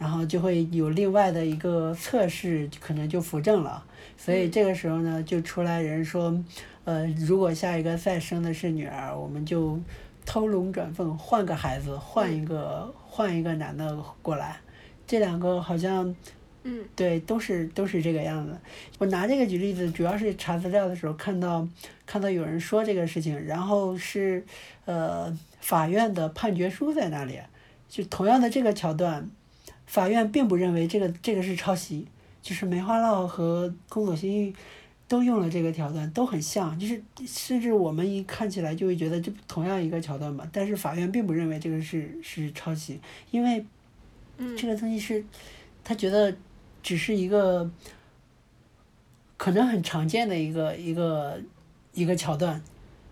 [0.00, 3.84] 然后就会有另外的一个侧室可能就扶正了，
[4.16, 6.36] 所以这个时候呢就出来人说，
[6.84, 9.78] 呃如果下一个再生的是女儿，我们就
[10.24, 14.60] 偷龙转凤，换个孩子，换一个换一个男的过来，
[15.06, 16.14] 这两个好像。
[16.62, 18.54] 嗯，对，都是都是这个样子。
[18.98, 21.66] 我拿这个举例子，主要是查资料的时候看到
[22.04, 24.44] 看到有人说这个事情，然后是
[24.84, 27.40] 呃法院的判决书在那里，
[27.88, 29.30] 就同样的这个桥段，
[29.86, 32.06] 法院并不认为这个这个是抄袭，
[32.42, 34.54] 就是梅花烙和宫锁心玉
[35.10, 43.00] 都用了这个桥段，都很像，就是甚至我们一看起来就会觉得这同样一个桥段嘛，但是法院并不认为这个是是抄袭，
[43.32, 43.66] 因为
[44.56, 45.22] 这个东西是
[45.82, 46.34] 他觉得。
[46.82, 47.70] 只是一个
[49.36, 51.38] 可能很常见的一个一个
[51.92, 52.62] 一个桥段，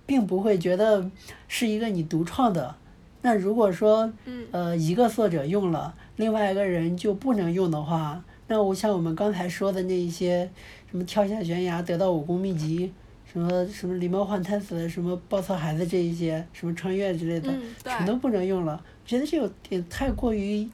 [0.07, 1.11] 并不会觉得
[1.49, 2.77] 是一个你独创的。
[3.21, 4.11] 那如果说
[4.51, 10.51] 呃一个作者用了，另外一个人就不能用的话，那我像我们刚才说的那一些
[10.91, 12.93] 什么跳下悬崖得到武功秘籍，
[13.31, 17.53] 什么什么狸猫换太子，什么抱错孩子这一些，什么穿越之类的，
[17.85, 18.83] 全都不能用了。
[18.85, 20.69] 我觉得这有点太过于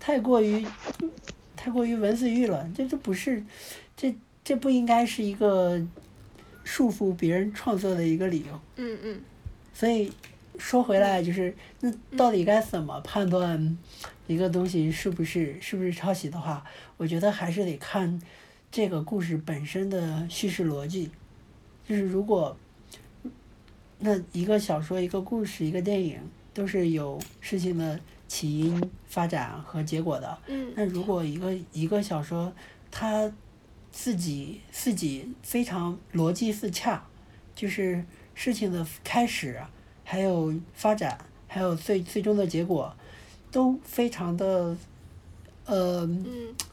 [0.00, 0.66] 太过于。
[1.58, 3.42] 太过于文字狱了，这这不是，
[3.96, 4.14] 这
[4.44, 5.82] 这不应该是一个
[6.62, 8.60] 束缚别人创作的一个理由。
[8.76, 9.20] 嗯嗯。
[9.74, 10.12] 所以
[10.58, 13.76] 说回来就是，那到底该怎么判断
[14.28, 16.62] 一个东西是不是是不是抄袭的话，
[16.98, 18.20] 我觉得还是得看
[18.70, 21.10] 这个故事本身的叙事逻辑。
[21.88, 22.56] 就是如果
[23.98, 26.20] 那一个小说、一个故事、一个电影
[26.52, 28.00] 都是有事情的。
[28.28, 30.36] 起因、发展和结果的。
[30.74, 32.52] 那如果一个一个小说，
[32.90, 33.32] 它
[33.92, 37.06] 自己自己非常逻辑自洽，
[37.54, 39.62] 就是事情的开始，
[40.02, 42.92] 还有发展，还有最最终的结果，
[43.52, 44.76] 都非常的，
[45.66, 46.10] 呃，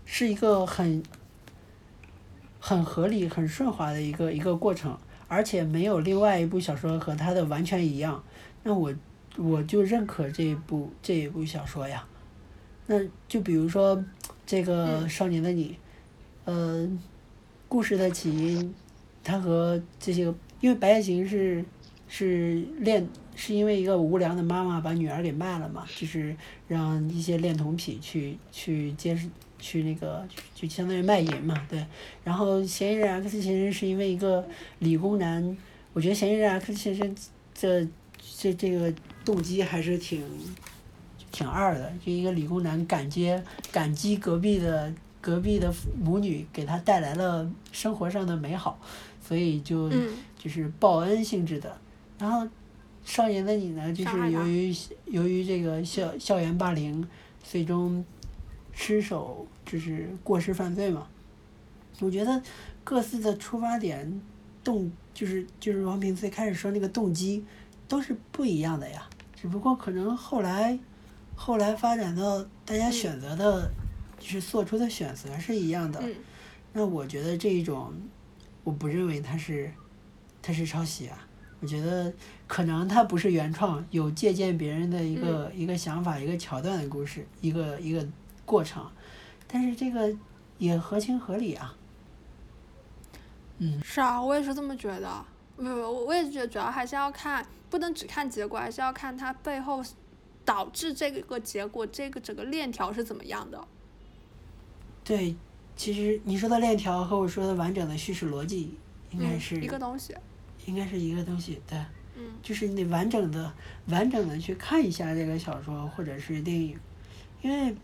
[0.05, 1.03] 是一个很
[2.65, 4.97] 很合理、很顺滑的一个一个过程，
[5.27, 8.23] 而且没有另外一部小说和它的完全一样。
[8.63, 8.93] 那我。
[9.35, 12.05] 我就认可这一部这一部小说呀，
[12.85, 12.97] 那
[13.27, 14.05] 就比如说
[14.45, 15.75] 这个少年的你，
[16.45, 16.87] 呃，
[17.67, 18.75] 故事的起因，
[19.23, 21.65] 它和这些，因为白夜行是
[22.07, 26.35] 是恋，是因为一个无良的妈妈把女儿给卖了嘛，就是
[26.67, 29.15] 让一些恋童癖去去接
[29.63, 31.85] 去那个就相当于卖淫嘛，对，
[32.23, 34.45] 然后嫌疑人 X 先生是因为一个
[34.79, 35.57] 理工男，
[35.93, 37.15] 我觉得嫌疑人 X 先生
[37.53, 37.87] 这
[38.37, 38.93] 这这个。
[39.25, 40.21] 动机还是挺
[41.31, 43.33] 挺二的，就一个理工男感激
[43.71, 48.77] 感激隔壁的隔壁的母女给他带来了生活上的美好，
[49.25, 51.77] 所以就嗯就是报恩性质的。
[52.19, 52.45] 然后
[53.05, 57.07] 少年的你呢，就是由于由于这个校校园霸凌，
[57.41, 58.03] 最终
[58.73, 61.07] 失手就是过失犯罪嘛。
[61.99, 62.39] 我觉得
[62.83, 64.21] 各自的出发点
[64.63, 67.43] 动就是就是王平最开始说那个动机
[67.87, 70.77] 都是不一样的呀，只不过可能后来
[71.35, 73.71] 后来发展到大家嗯选择的，
[74.19, 75.99] 就是做出的选择是一样的。
[76.03, 76.13] 嗯
[76.75, 77.91] 那我觉得这一种，
[78.63, 79.71] 我不认为它是
[80.39, 81.27] 它是抄袭啊。
[81.59, 82.13] 我觉得
[82.45, 88.05] 可能它不是原创，有借鉴别人的一个、一个想法、一个桥段的故事，一个一个
[88.43, 88.85] 过程，
[89.53, 90.11] 但是这个
[90.57, 91.75] 也合情合理啊。
[93.59, 95.23] 嗯，是啊，我也是这么觉得。
[95.55, 99.85] 不不，我我也觉得主要还是要看，不能只看结果，还是要看它背后
[100.43, 103.63] 导致这个结果这个整个链条是怎么样的。
[105.03, 105.35] 对，
[105.75, 108.75] 其实你说的链条和我说的完整的叙事逻辑
[109.11, 110.15] 应该嗯，是、一个东西。
[110.65, 111.77] 应该是一个东西，对。
[112.15, 113.51] 嗯就是你得完整的、
[113.87, 116.77] 完整的去看一下这个小说或者是电影，
[117.41, 117.75] 因为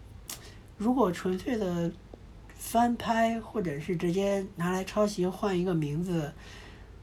[0.80, 1.92] 如果纯粹的
[2.56, 6.34] 翻拍或者是直接拿来抄袭换一个名字，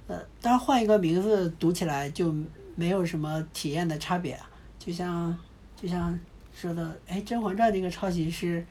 [0.07, 2.35] 呃，当然换一个名字读起来就
[2.75, 5.39] 没有什么体验的差别啊，就像
[5.77, 6.19] 就像
[6.53, 8.67] 说的，哎，《甄嬛传》那个抄袭是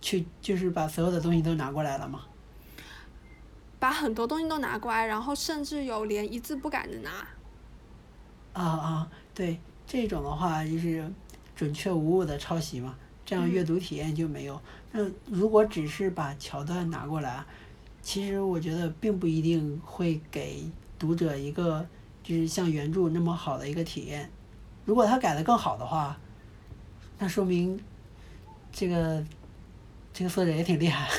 [0.00, 2.22] 去就是把所有的东西都拿过来了吗？
[3.78, 7.10] 把很多东西都拿过来，然后甚至有连一字不改的拿。
[8.54, 11.06] 啊啊，对，这种的话就是
[11.54, 14.58] 准确无误的抄袭嘛，这样阅读体验就没有。
[14.92, 17.44] 那如果只是把桥段拿过来，
[18.00, 20.62] 其实我觉得并不一定会给
[20.98, 21.84] 读者一个
[22.22, 24.30] 就是像原著那么好的一个体验。
[24.84, 26.16] 如果他改的更好的话，
[27.18, 27.78] 那说明
[28.70, 29.22] 这个
[30.12, 31.10] 这个作者也挺厉害。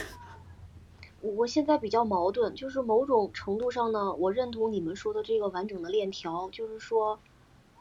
[1.19, 7.19] 我我现在比较矛盾，就是某种程度上呢，我认同你们说的这个完整的链条，就是说，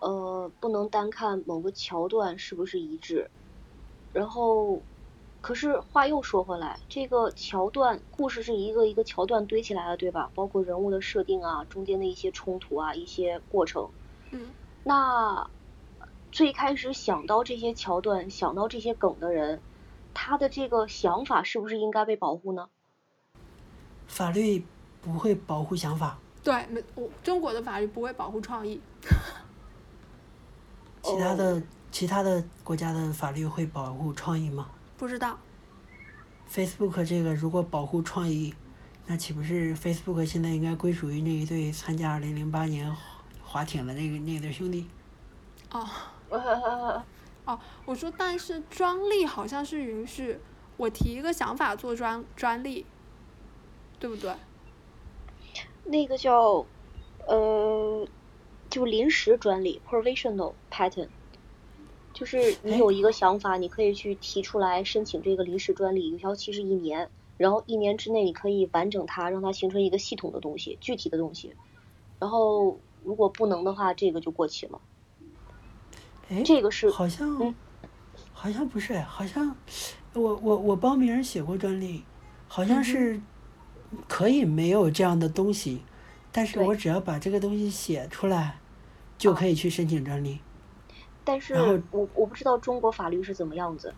[0.01, 3.31] 呃，不能单看某个桥段是不是一致。
[4.17, 4.81] 然后，
[5.43, 10.31] 可是话又说回来，这个桥段故事是一个一个桥段堆起来的，对吧？
[10.35, 13.91] 包括人物的设定啊，中间的一些冲突啊，一些过程。
[14.31, 14.47] 嗯
[14.85, 15.51] 那
[16.33, 19.61] 最开始想到这些桥段、想到这些梗的人，
[20.15, 22.71] 他的这个想法是不是应该被保护呢？
[24.07, 24.65] 法律
[25.03, 28.81] 不会保护想法，对，没我中国的法律不会保护创意。
[31.03, 31.63] 其他的
[31.99, 34.69] 其他的国家的法律会保护创意吗？
[34.99, 35.39] 不知道。
[36.47, 38.53] Facebook 这个如果保护创意，
[39.07, 42.95] 那岂不是 Facebook 现在应该归属于那一对参加2008年
[43.43, 44.87] 滑艇的那个那对兄弟？
[45.73, 45.89] 哦
[47.47, 50.39] 哦，我说，但是专利好像是允许
[50.77, 52.85] 我提一个想法做专专利，
[53.99, 54.35] 对不对？
[55.85, 56.67] 那个叫
[57.27, 58.07] 呃，
[58.69, 61.09] 就临时专利 （provisional patent），
[62.17, 71.53] 就是你哎有一个想法，你可以去提出来申请这个临时专利，有效期是一年，然后一年之内你可以完整它，让它形成一个系统的东西、具体的东西。
[72.19, 74.81] 然后如果不能的话，这个就过期了。
[76.31, 77.55] 哎，这个是好像、嗯
[78.33, 79.55] 好像不是，好像
[80.15, 82.03] 我我我帮别人写过专利，
[82.49, 83.21] 好像是
[84.07, 85.83] 可以没有这样的东西，
[86.33, 88.59] 但是我只要把这个东西写出来，
[89.19, 90.39] 就可以去申请专利。
[91.27, 93.93] 但是我我不知道中国法律是怎么样子。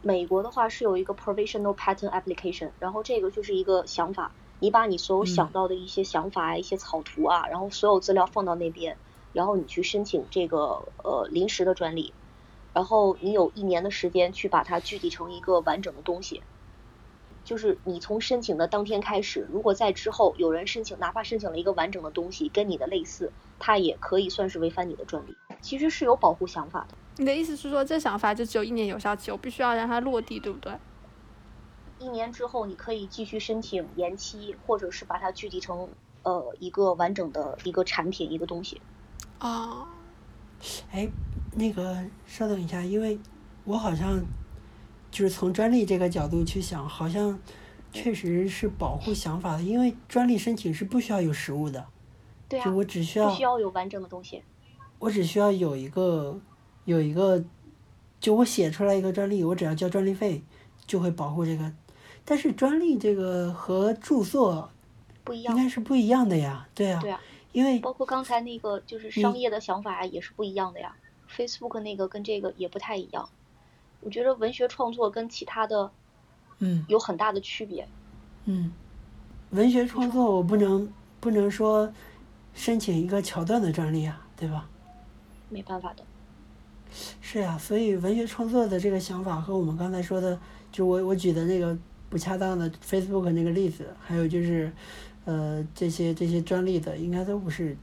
[0.00, 8.96] 美国的话是有一个 provisional patent application，然后这个就是一个想法，你把你所有想嗯到的一些想法啊、一些草图啊，然后所有资料放到那边，
[9.34, 12.12] 然后你去申请这个呃临时的专利，
[12.72, 16.42] 然后你有一年的时间去把它具体成一个完整的东西。
[17.44, 25.36] 就是你从申请的当天开始，如果在之后有人申请，哪怕申请了一个完整的东西跟你的类似，它也可以算是违反你的专利。
[25.62, 26.94] 其实是有保护想法的。
[27.16, 30.72] 你的意思是说，这想法就只有一年有效期，我必须要让它落地，对不对？
[31.98, 35.88] 一年之后，你可以继续申请延期，或者是把它具体成
[36.24, 38.80] 呃一个完整的一个产品一个东西。
[39.38, 39.86] 啊、
[40.90, 41.08] 哎，
[41.54, 43.18] 那个稍等一下，因为
[43.64, 44.20] 我好像
[45.10, 47.38] 就是从专利这个角度去想，好像
[47.92, 51.86] 确实是保护想法的，因为专利申请是不需要有实物的，
[52.48, 54.42] 对啊就，我只需不要需要有完整的东西。
[55.02, 56.38] 我只需要有一个
[56.84, 57.42] 有一个，
[58.20, 60.40] 就我写出来一个专利，我只要交专利费
[60.86, 61.72] 就会保护这个。
[62.24, 64.70] 但是专利这个和著作
[65.24, 65.56] 不一样。
[65.56, 70.94] 应该是不一样的呀，对呀、对啊，因为包括刚才那个就是商业的想法啊也是不一样的呀。
[71.28, 73.28] Facebook 那个跟这个也不太一样。
[74.02, 75.90] 我觉得文学创作跟其他的
[76.60, 77.88] 嗯有很大的区别。
[78.44, 78.70] 嗯，
[79.50, 80.88] 文学创作我不能
[81.18, 81.92] 不能说
[82.54, 84.68] 申请一个桥段的专利啊，对吧？
[85.52, 86.02] 没办法的。
[87.20, 90.38] 是呀、所以文学创作的这个想法和我们刚才说的，
[90.70, 91.76] 就我我举的那个
[92.10, 94.70] 不恰当的 Facebook 那个例子，还有就是，
[95.24, 97.76] 呃，这些这些专利的，应该都不是，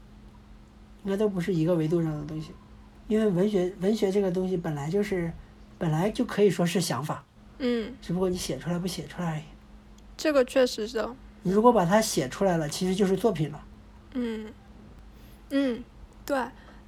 [1.04, 2.52] 应该都不是一个维度上的东西，
[3.08, 5.32] 因为文学文学这个东西本来就是，
[5.76, 7.24] 本来就可以说是想法，
[7.58, 9.42] 嗯，只不过你写出来不写出来而已。
[10.16, 11.04] 这个确实是，
[11.42, 13.64] 你如果把它写出来了，其实就是作品了。
[14.14, 14.52] 嗯，
[15.50, 15.82] 嗯，
[16.24, 16.38] 对，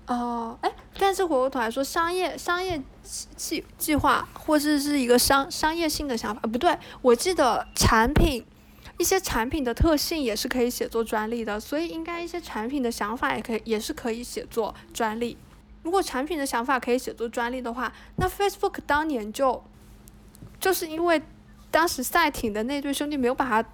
[0.06, 2.82] 哦，哎，但是回过头来说，商业商业
[3.36, 8.44] 计计划或者是一个商商业性的想法，不对，我记得产品
[8.98, 15.38] 一些产品的特性也是可以写作专利的，所以应该一些产品的想法也可以也是可以写作专利。
[15.82, 19.62] 如果产品的想法可以写作专利的话，那 Facebook 当年就
[20.60, 21.22] 就是因为
[21.70, 23.68] 当时赛艇的那对兄弟没有把它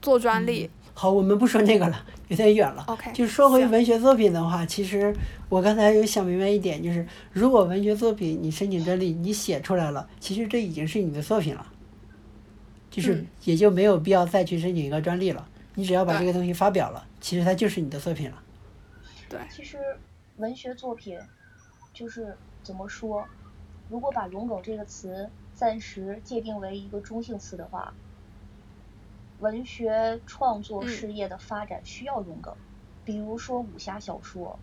[0.00, 0.70] 做专利。
[0.94, 2.84] 好，我们不说那个了， 有点远了。
[2.86, 5.14] OK，就说回文学作品的话，其实
[5.48, 11.66] 我刚才有想明白一点，就是如果文学作品你申请专利，你写出来了，其实这已经是你的作品了，
[12.90, 15.48] 就是嗯也就没有必要再去申请一个专利了。
[15.74, 18.42] 你只要把这个东西发表了，其实它就是你的作品了。
[19.28, 19.78] 对，其实
[20.36, 21.18] 文学作品
[21.94, 23.26] 就是怎么说，
[23.88, 27.94] 如果把龙梗这个词暂时界定为一个中性词的话，
[29.42, 32.54] 文学创作嗯事业的发展需要用梗。
[33.02, 34.60] 比如说武侠小说，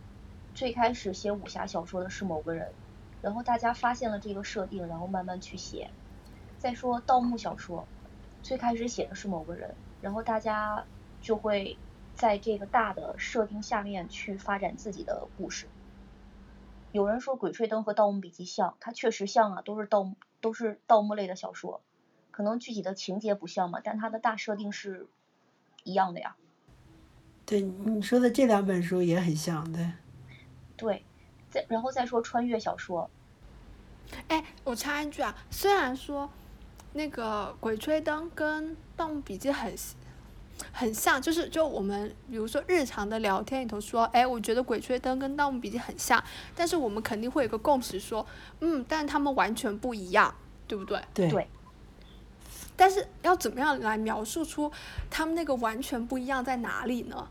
[0.56, 2.72] 最开始写武侠小说的是某个人，
[3.20, 5.92] 然后大家发现了这个设定，然后慢慢去写。
[6.58, 7.90] 再说盗墓小说，
[8.42, 10.86] 最开始写的是某个人，然后大家
[11.20, 11.78] 就会
[12.14, 15.68] 在这个大的设定下面去发展自己的故事。
[16.94, 21.82] 有人说《鬼吹灯》和《盗墓笔记》像，它确实像啊，都是盗墓都是盗墓类的小说，
[22.40, 25.08] 可能具体的情节不像嘛，但它的大设定是
[25.84, 26.38] 一样的呀。
[27.46, 29.92] 对你说的这两本书也很像，对。
[30.78, 31.04] 对，
[31.50, 33.10] 再然后再说穿越小说，
[34.30, 36.30] 哎，我插一句啊，虽然说
[36.94, 39.76] 那个《鬼吹灯》跟《盗墓笔记》很
[40.72, 46.24] 很像，就是就我们比如说日常的聊天里头说，哎，我觉得《鬼吹灯》跟《盗墓笔记》很像，
[46.56, 48.26] 但是我们肯定会有个共识说，
[48.62, 50.34] 嗯，但他们完全不一样，
[50.66, 51.04] 对不对？
[51.14, 51.46] 对对
[52.80, 54.72] 但是要怎么样来描述出
[55.10, 57.28] 他们那个完全不一样在哪里呢？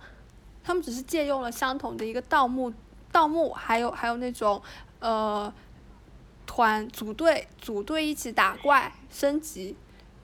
[0.62, 2.70] 他们只是借用了相同的一个盗墓、
[3.11, 4.61] 盗墓，还有还有那种
[4.99, 5.51] 呃
[6.44, 9.74] 团组队组队一起打怪升级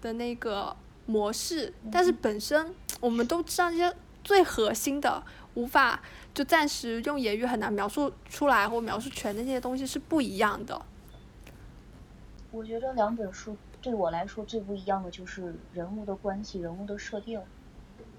[0.03, 6.03] 的那个模式，但是本身我们都知道这些最核心的，无法
[6.35, 10.83] 就暂时用言语很难描述出来或描述全的那些东西是不一样的。
[12.51, 17.39] 我觉得两本书对我来说最不一样的就是人物的关系、人物的设定，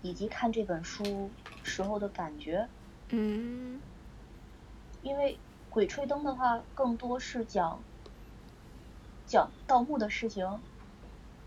[0.04, 1.32] 以及看这本书
[1.64, 2.68] 时候的感觉。
[3.10, 3.82] 嗯
[5.02, 5.34] 因为
[5.72, 7.80] 《鬼吹灯》的话，更多是讲
[9.26, 10.48] 讲盗墓的事情，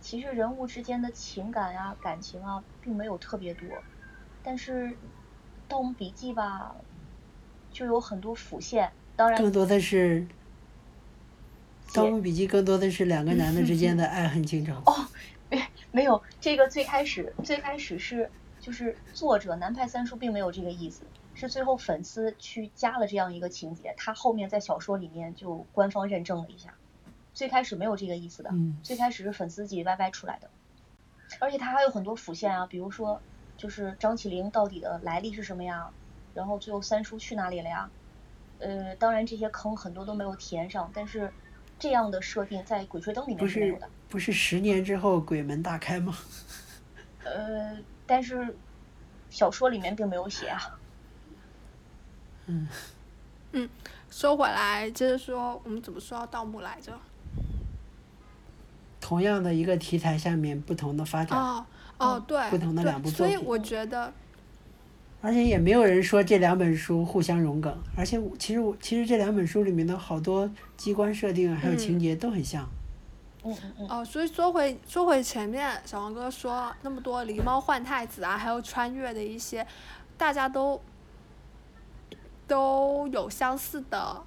[0.00, 3.68] 其实人物之间的情感啊、感情啊，并没有特别多。
[4.42, 4.86] 但是
[5.68, 6.74] 《盗墓笔记》吧，
[7.70, 10.22] 就有很多浮现，当然更多的是
[11.94, 14.74] 《盗墓笔记》，更多的是两个男的之间的爱恨情仇。
[14.86, 15.06] 哦
[15.50, 18.30] 没没有这个最开始最开始是
[18.60, 26.74] 就是作者南派三叔并没有这个意思，是最后粉丝去加了这样一个情节，他后面在小说里面就官方认证了一下，
[27.32, 30.50] 最开始没有这个意思的，嗯最开始是粉丝自己歪歪出来的，
[31.38, 33.18] 而且他还有很多辅线啊，比如说
[33.56, 35.88] 就是张起灵到底的来历是什么呀，
[36.34, 37.90] 然后最后三叔去哪里了呀？
[38.58, 41.32] 呃，当然这些坑很多都没有填上，但是
[41.78, 43.88] 这样的设定在《鬼吹灯》里面是没有的。
[44.08, 46.16] 不是十年之后鬼门大开吗？
[47.24, 47.76] 呃，
[48.06, 48.56] 但是
[49.30, 50.78] 小说里面并没有写啊。
[54.10, 56.98] 说回来，就是说，我们怎么说到盗墓来着？
[59.00, 61.64] 同样的一个题材下面不同的发展，哦
[61.98, 64.12] 哦，对，不同的两部作品所以我觉得，
[65.20, 71.78] 而且也没有人说这两本书互相融梗，而且我其实我其实这两本书里面的好多机关设定还有嗯。
[71.78, 72.68] 情节都很像。
[73.44, 79.66] 嗯嗯嗯，哦，所以说回说回前面，小王哥说那么多狸猫换太子啊，还有穿越的一些，
[80.16, 80.80] 大家都
[82.46, 84.22] 都有相似的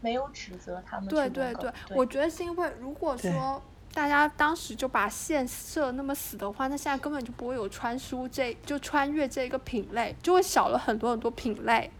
[0.00, 3.60] 没有指责他们去对对对，我觉得是因为如果说
[3.92, 11.90] 大家当时就把线设那么死的话，那现在根本就不会有穿书这就穿越这个品类，就会少了很多很多品类。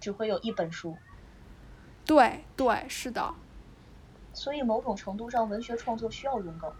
[0.00, 0.96] 只会有一本书。
[2.04, 3.34] 对对，是的。
[4.32, 6.70] 所以某种程度上，文学创作需要融梗。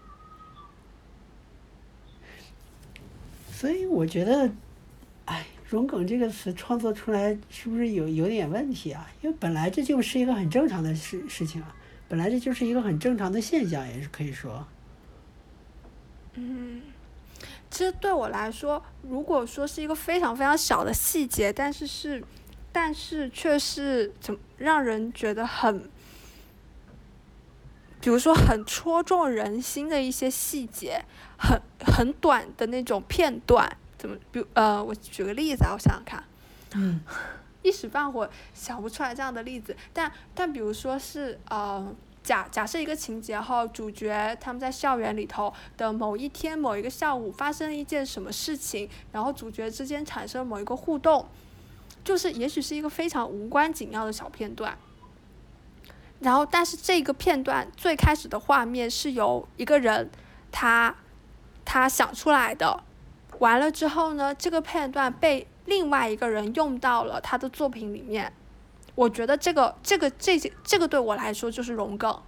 [3.49, 4.51] 所以我觉得，
[5.25, 9.09] 哎，融梗这个词创作出来是不是有有点问题啊？
[9.21, 11.74] 因为本来这就是一个很正常的事事情啊，
[12.07, 14.65] 本来这就是一个很正常的现象，也是可以说。
[16.33, 16.81] 嗯，
[17.69, 22.23] 其实对我来说，如果说是一个非常非常小的细节，但是是，
[22.71, 25.89] 但是却是怎让人觉得很，
[28.01, 31.03] 比如说很戳中人心的一些细节。
[31.37, 34.15] 很很短的那种片段，怎么？
[34.31, 36.23] 比如呃，我举个例子啊，我想想看，
[36.75, 37.01] 嗯，
[37.65, 39.75] 一时半会想不出来这样的例子。
[39.91, 41.93] 但但比如说是呃，
[42.23, 51.25] 假假设一个情节后，主角他们在校园里头的某一天某一个下午发生了一件什么事情，然后主角之间产生某一个互动，
[52.03, 54.77] 就是也许是一个非常无关紧要的小片段，
[56.19, 60.09] 然后但是这个片段最开始的画面是由一个人
[60.51, 60.95] 他。
[61.67, 62.83] 他想出来的，
[63.39, 68.31] 完了之后呢，这个片段被另外一个人用到了他的作品里面。
[68.95, 72.21] 我觉得这个这个这些这个对我来说就是融梗，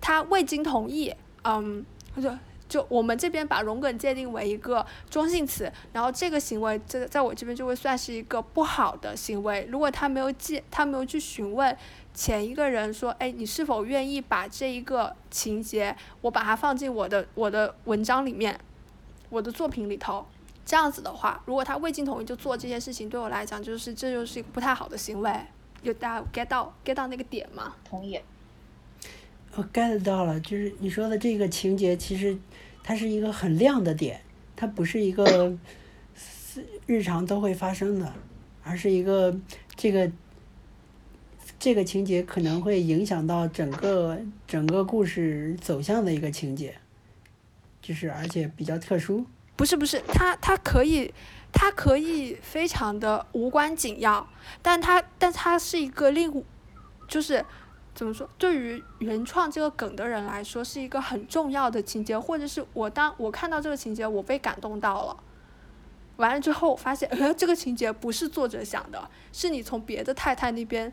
[0.00, 1.84] 他未经同意，嗯，
[2.16, 2.30] 就
[2.66, 9.68] 就我们这边把融梗界定为一个中性词，然后这个行为在在我这边就会算是一个不好的行为。
[9.70, 11.76] 如果他没有记，他没有去询问
[12.14, 18.58] 前一个人说，哎，你是否愿意把这一个情节，我把它放进我的我的文章里面，
[19.28, 20.26] 我的作品里头，
[20.64, 25.30] 这样子的话，如果他未经同意就做这件事情，对我来讲就是这就是一个不太好的行为。
[25.82, 27.74] 有大家 get 到 get 到那个点吗？
[27.84, 28.18] 同意。
[29.56, 32.38] 我 get 到了，就是你说的这个情节，其实
[32.84, 34.20] 它是一个很亮的点，
[34.54, 35.52] 它不是一个
[36.86, 38.14] 日常都会发生的，
[38.62, 39.36] 而是一个
[39.74, 40.10] 这个
[41.58, 46.76] 这个情节可能会影响到整个整个故事走向的一个情节，
[47.82, 49.26] 就是而且比较特殊。
[49.56, 51.12] 不是不是，他他可以
[51.52, 54.28] 他可以非常的无关紧要，
[54.60, 56.44] 但他但他是一个令
[57.06, 57.44] 就是。
[57.94, 58.26] 怎么说？
[58.38, 65.16] 对于原创这个梗的人来说，是一个很重要的情节，或者是我当我看到这个情节，我被感动到了。
[66.16, 70.90] 完了之后，发现，呃，这个情节不是作者想的，是你从别的太太那边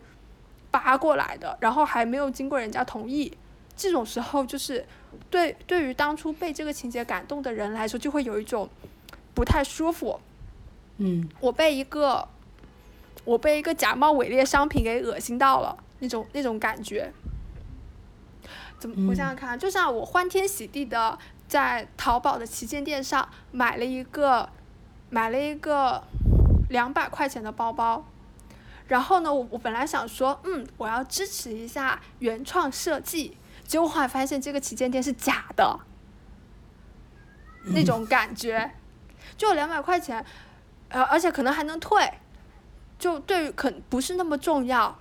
[0.69, 3.31] 扒过来的，然后还没有经过人家同意。
[3.77, 4.85] 这种时候，就是
[5.29, 8.69] 对对于当初被这个情节感动的人来说，就会有一种
[9.33, 10.19] 不太舒服。
[10.97, 11.29] 嗯。
[11.39, 12.27] 我被一个
[13.25, 15.77] 我被一个假冒伪劣商品给恶心到了。
[16.01, 17.11] 那种那种感觉，
[18.79, 19.09] 怎么？
[19.09, 24.47] 我想想看，就像我欢天喜地的在淘宝的旗舰店上买了一个，
[25.09, 26.01] 买了一个
[26.69, 28.05] 两百块钱的包包，
[28.87, 33.35] 然后呢，我我本来想说，嗯，我要支持一下原创设计，
[33.69, 35.79] 结果后来发现这个旗舰店是假的，
[37.65, 38.71] 那种感觉，
[39.37, 40.25] 就两百块钱，
[40.87, 42.11] 呃，而且可能还能退，
[42.97, 44.97] 就对于可不是那么重要。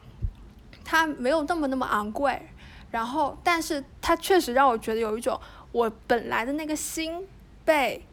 [0.85, 2.47] 它没有那么那么昂贵，
[2.91, 5.41] 然后，但是它确实让我觉得有一种
[5.73, 7.27] 我本来的那个心
[7.65, 8.05] 被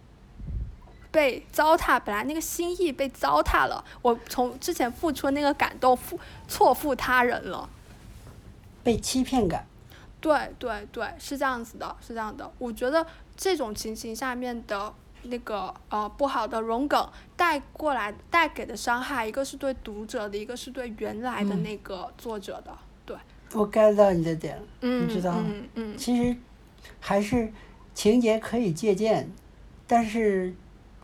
[1.11, 7.69] 被糟蹋，本来那个心意被糟蹋了，我从之前付出的那个感动付错付他人了，
[8.83, 9.67] 被欺骗感。
[10.25, 12.51] 对对对，是这样子的，是这样的。
[12.57, 13.05] 我觉得
[13.37, 22.75] 这种情形下面的那个呃不好的融梗带过来带给的伤害，一个是对读者的，一个是对原来的那个作者的。
[23.05, 23.15] 对，
[23.53, 26.35] 我 get 到你的点，你知道，嗯嗯，其实
[26.99, 27.53] 还是
[27.93, 29.29] 情节可以借鉴，
[29.85, 30.55] 但是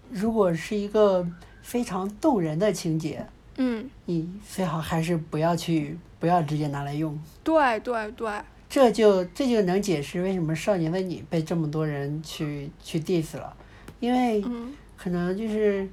[0.10, 1.28] 如果是一个
[1.62, 7.16] 非常动人的情节，嗯，你最好还是不要去，不要直接拿来用。
[7.44, 8.32] 对对对，
[8.72, 13.54] 这就这就能解释为什么《少年的你》被这么多人去去 diss 了。
[14.00, 14.42] 因为
[14.96, 15.86] 可能就是，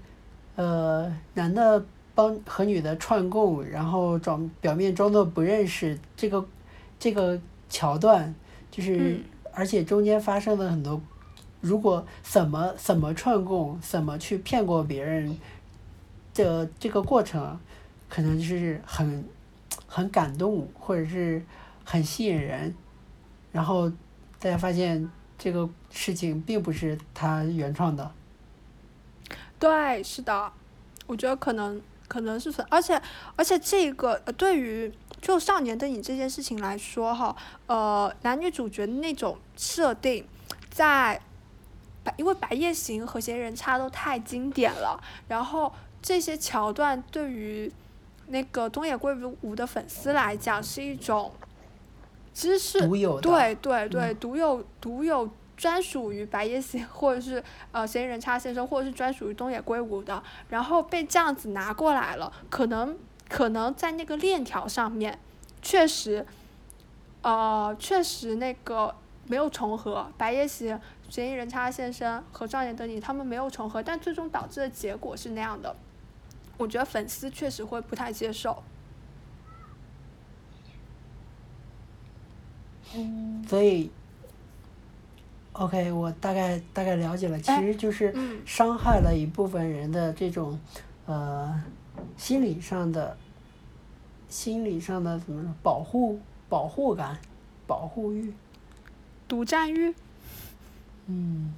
[0.55, 6.47] 呃，男的帮和女的串供，然后装表面装作不认识，这个
[7.01, 7.37] 这个
[7.69, 8.33] 桥段，
[8.71, 9.19] 就是
[9.53, 11.03] 而且中间发生了很多，
[11.61, 15.37] 如果怎么怎么串供，怎么去骗过别人
[16.33, 17.59] 的这个过程，
[18.09, 19.25] 可能就是很
[19.89, 21.43] 很感动，或者是
[21.89, 22.75] 很吸引人，
[23.53, 23.89] 然后
[24.39, 25.11] 大家发现。
[25.41, 28.11] 这个事情并不是他原创的。
[29.57, 30.53] 对，是的，
[31.07, 33.01] 我觉得可能可能是，而且
[33.37, 37.37] 而且这个对于就《少年的你》这件事情来说，哈，
[37.69, 40.27] 呃，男女主角那种设定，
[40.69, 41.21] 在
[42.03, 45.73] 白因为《白夜行》和《嫌疑人》差都太经典了，然后
[46.03, 47.73] 这些桥段对于
[48.27, 51.33] 那个东野圭吾的粉丝来讲，是一种
[52.39, 62.97] 知识独有的对对对，嗯独有独有专属于白夜行或者是呃嫌疑人叉先生，或者是专属于东野圭吾的，然后被这样子拿过来了，可能
[63.29, 65.19] 可能在那个链条上面，
[65.61, 66.25] 确实，
[67.23, 68.95] 呃，确实那个
[69.27, 75.75] 没有重合，白夜行、嫌疑人叉先生和少年的你他们没有重合，但最终导致的结果是那样的，
[76.57, 78.63] 我觉得粉丝确实会不太接受。
[82.95, 83.91] 嗯，所以
[85.53, 88.41] ，OK，我大概大概了解了，其哎实就是嗯。
[88.47, 90.59] 伤害了一部分人的这种
[91.07, 91.63] 呃
[92.17, 93.17] 心理上的
[94.29, 96.19] 心理上的怎么说保护
[96.49, 97.19] 保护感
[97.67, 98.33] 保护欲，
[99.27, 99.95] 独占欲？
[101.07, 101.53] 嗯，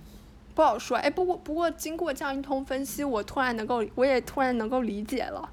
[0.54, 5.48] 不好说，哎，不过不过经过这样一通分析，我突然能够，我也突然能够理解了。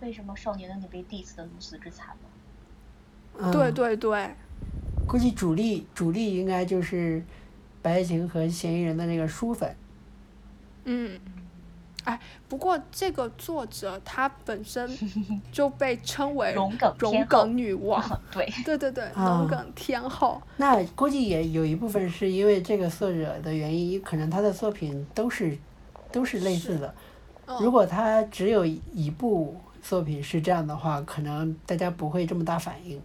[0.00, 2.28] 为什么少年的你被 diss 的如此之惨呢？
[3.38, 3.50] 嗯。
[3.52, 4.34] 对对对，
[5.10, 7.20] 估计主力主力应该就是
[7.82, 9.74] 白夜行和嫌疑人的那个书粉，
[10.84, 11.18] 嗯，
[12.04, 14.88] 哎，不过这个作者他本身
[15.50, 17.28] 就被称为融梗融天后。
[17.28, 18.00] 梗女王，
[18.30, 19.40] 对，对对对，啊。
[19.40, 20.40] 融梗天后。
[20.58, 25.58] 那估计也有一部分是因为这个作者的原因，可能他的作品都是
[26.12, 26.94] 都是类似的。
[27.46, 27.58] 嗯。
[27.60, 33.02] 如果他只有一部作品是这样的话，可能大家不会这么大反应。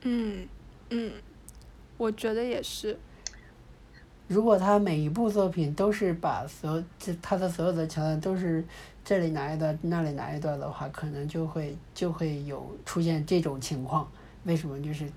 [0.00, 0.48] 嗯
[0.90, 1.12] 嗯，
[2.02, 2.98] 我觉得也是。
[4.26, 8.64] 如果他每一部作品都是把所有这他的所有的桥段都是
[9.04, 14.10] 这里拿一段那里拿一段的话，可能就会就会有出现这种情况。
[14.44, 15.08] 为什么就是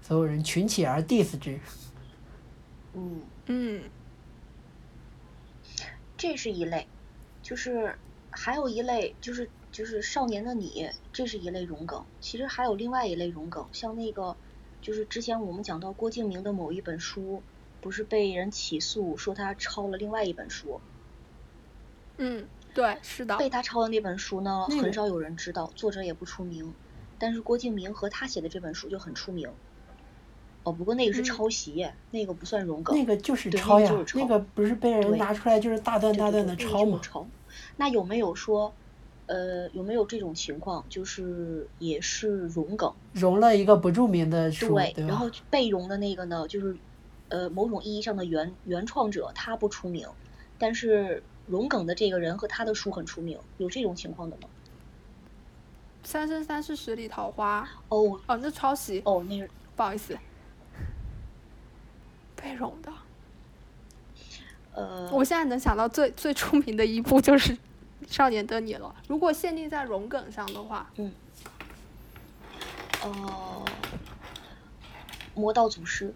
[0.00, 1.60] 所有人群起而 diss 之？
[2.94, 3.82] 嗯，嗯
[6.16, 6.88] 这是一类，
[7.42, 7.96] 就是
[8.30, 12.04] 还有一类就是就是少年的你，这是一类融梗。
[12.20, 14.34] 其实还有另外一类融梗，像那个
[14.84, 17.42] 就是之前我们讲到郭敬明的某一本书，
[17.80, 20.78] 不是被人起诉说他抄了另外一本书，
[22.18, 23.38] 嗯，对，是的。
[23.38, 26.74] 被他抄的那本书呢，很少有人知道，作者也不出名，
[27.18, 29.48] 但是郭敬明和他写的这本书就很出名。
[30.64, 32.94] 哦，不过那个是嗯抄袭耶，那个不算融梗。
[32.94, 36.98] 那个就是抄呀，那个就是抄那个不是被人拿出来就是大段大段的抄嘛？
[36.98, 37.26] 就是抄。
[37.78, 38.74] 那有没有说，
[39.26, 42.92] 呃，有没有这种情况，就是也是融梗？
[43.12, 45.06] 融了一个不著名的书，对，对？
[45.06, 46.76] 然后被融的那个呢，就是
[47.28, 50.06] 呃某种意义上的原原创者他不出名，
[50.58, 54.48] 但是融梗的这个人和他的书很出名，有这种情况的吗？
[56.02, 60.14] 三生三世十里桃花，哦哦，那抄袭，哦，那个不好意思，
[62.36, 62.92] 被融的。
[64.74, 67.54] 呃，我现在能想到最最出名的一部就是
[68.08, 68.94] 《少年的你》了。
[69.08, 70.90] 如果限定在融梗上的话，
[73.02, 73.64] 呃，
[75.34, 76.14] 魔道祖师，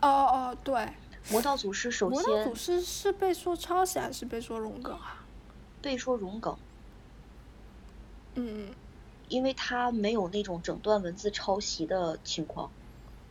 [0.00, 0.88] 哦哦对，
[1.30, 5.24] 魔道祖师首先魔道先祖师是被说抄袭还是被说荣梗啊？
[5.82, 6.56] 被说荣梗，
[8.34, 8.68] 嗯。
[9.28, 12.68] 因为他没有那种整段文字抄袭的情况，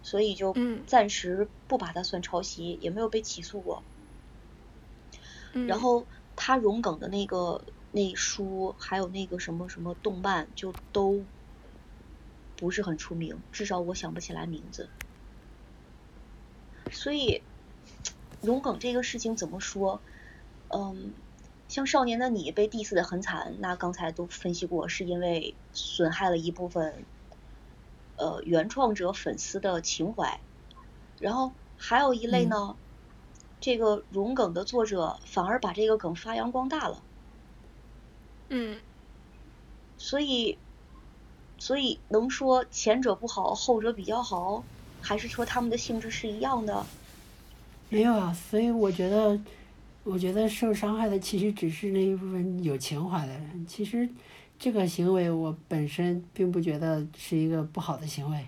[0.02, 0.82] 所以就嗯。
[0.88, 3.84] 暂时不把它算抄袭，也没有被起诉过。
[5.52, 6.06] 嗯，然后
[6.42, 11.26] 他融梗的那个那书，还有那个什么什么动漫，就都
[12.56, 14.90] 不是很出名，至少我想不起来名字。
[16.92, 17.44] 所以
[18.42, 20.02] 融梗这个事情怎么说？
[20.70, 21.14] 嗯，
[21.68, 27.06] 像少年的你被 diss 的很惨，那刚才都分析过，是因为损害了一部分
[28.16, 30.40] 呃原创者粉丝的情怀。
[31.20, 32.78] 然后还有一类嗯呢，
[33.60, 37.01] 这个融梗的作者反而把这个梗发扬光大了，
[38.49, 38.80] 嗯
[39.97, 40.57] 所以
[41.57, 44.64] 所以能说前者不好，后者比较好，
[45.01, 46.86] 还是说他们的性质是一样的？
[47.89, 49.38] 没有啊，所以我觉得，
[50.03, 53.66] 我觉得受伤害的其实只是那一部分有情怀的人。
[53.68, 54.07] 其实
[54.57, 58.47] 这个行为我本身并不觉得是一个不好的行为。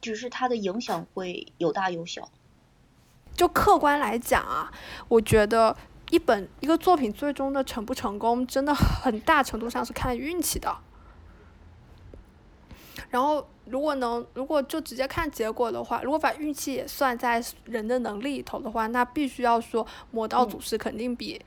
[0.00, 2.30] 只是它的影响会有大有小。
[3.38, 4.68] 就客观来讲啊，
[5.06, 5.74] 我觉得
[6.10, 10.76] 一本一个作品最终的成不成功，真的很大程度上是看运气的。
[13.10, 21.40] 然后，如果能，如果就直接看结果的话，如果把运气也算在人的能力里头的话，那必须要说《魔道祖师》肯定比，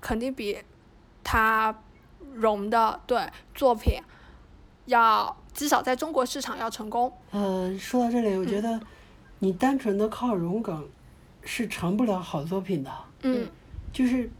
[0.00, 0.56] 肯定比
[1.22, 1.82] 他
[2.32, 4.00] 融的对作品
[4.86, 7.12] 要至少在中国市场要成功。
[7.32, 8.80] 呃，说到这里，我觉得
[9.40, 10.88] 你单纯的靠融梗
[11.42, 12.90] 是成不了好作品的。
[13.22, 13.46] 嗯
[13.92, 14.30] 就是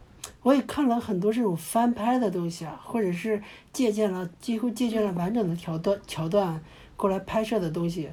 [0.43, 3.41] 我也看了很多这种翻拍的东西啊，或者是
[3.73, 6.61] 借鉴了几乎借鉴了完整的桥段桥段
[6.95, 8.09] 过来拍摄的东西，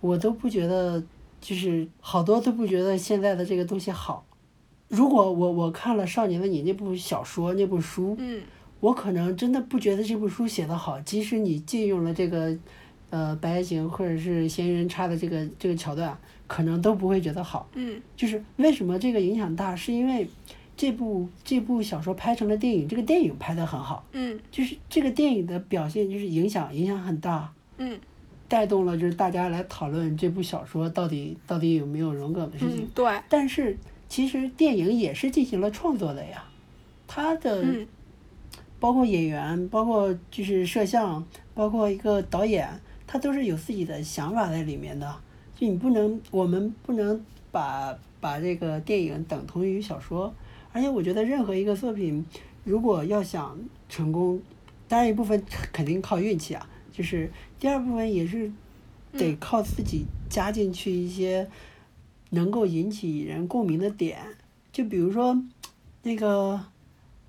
[0.00, 1.02] 我都不觉得
[1.40, 4.24] 就是好多都不觉得现在的这个东西好。
[4.88, 8.42] 如果我我看了《少年的你》那部小说那部书，嗯
[8.80, 12.56] 我可能真的不觉得这部书写得好，即使你借用了这个，
[13.10, 17.68] 呃，白夜行或者是嫌疑人插的这个这个桥段，可能都不会觉得好。
[17.74, 20.28] 嗯就是为什么这个影响大，是因为
[20.76, 27.98] 这部这部小说拍成了电影，这个电影拍得很好，嗯就是这个电影的表现就是影响影响很大，嗯
[28.46, 32.82] 带动了就是大家来讨论这部小说到底到底有没有荣格的事情。
[32.82, 33.76] 嗯，对，但是
[34.08, 36.44] 其实电影也是进行了创作的呀，
[37.06, 37.62] 它的。
[37.62, 37.86] 嗯
[38.80, 42.68] 包括演员，包括就是摄像，包括一个导演，
[43.08, 45.12] 他都是有自己的想法在里面的。
[45.56, 50.32] 就你不能，我们不能把把这个电影等同于小说。
[50.72, 52.24] 而且我觉得任何一个作品，
[52.62, 54.40] 如果要想成功，
[54.86, 55.42] 当然一部分
[55.72, 57.28] 肯定靠运气啊，就是
[57.58, 58.52] 第二部分也是
[59.12, 61.48] 得靠自己加进去一些
[62.30, 64.18] 能够引起人共鸣的点。
[64.70, 65.42] 就比如说
[66.02, 66.60] 那个。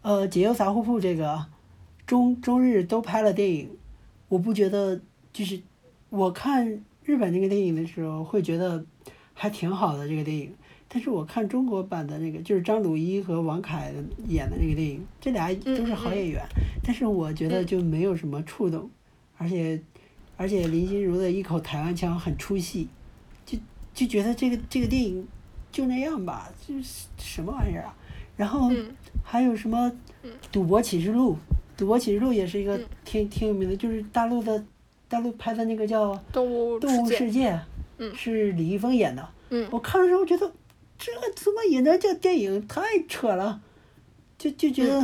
[0.01, 1.45] 呃，解忧杂货铺这个
[2.07, 3.69] 中中日都拍了电影，
[4.29, 5.01] 我不觉得
[5.33, 5.59] 就是
[6.09, 8.83] 我看日本那个电影的时候会觉得
[9.33, 10.53] 还挺好的这个电影，
[10.87, 13.93] 但是我看中国版的那个就是张鲁一和王凯
[14.27, 16.43] 演的那个电影，这俩都是好演员，
[16.83, 18.89] 但是我觉得就没有什么触动，
[19.37, 19.81] 而且
[20.37, 22.87] 而且林心如的一口台湾腔很出戏，
[23.45, 23.57] 就
[23.93, 25.27] 就觉得这个这个电影
[25.71, 27.95] 就那样吧，就是什么玩意儿啊，
[28.35, 28.71] 然后。
[28.73, 29.91] 嗯还有什么
[30.51, 31.33] 《赌博启示录》？
[31.77, 34.65] 《赌博启示录》也是一个嗯挺挺有名的，就是大陆的，
[35.09, 37.51] 大陆拍的那个叫《动物动物世界，》，
[37.97, 39.27] 嗯是李易峰演的。
[39.49, 40.49] 嗯我看的时候觉得，
[40.97, 43.59] 这怎么演的叫电影太扯了，
[44.37, 45.03] 就就觉得、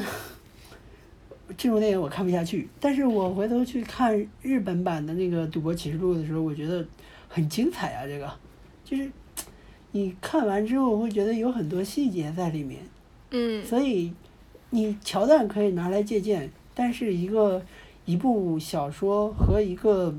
[1.57, 2.69] 这种电影我看不下去。
[2.79, 6.85] 但是我回头去看日本版的那个《赌博启示录》的时候，我觉得
[7.27, 8.05] 很精彩啊！
[8.05, 8.31] 这个
[8.83, 9.09] 就是
[9.91, 12.79] 你看完之后会觉得有很多细节在里面。
[13.31, 14.13] 嗯所以
[14.69, 17.65] 你桥段可以拿来借鉴，但是一个
[18.05, 20.13] 一部小说和一个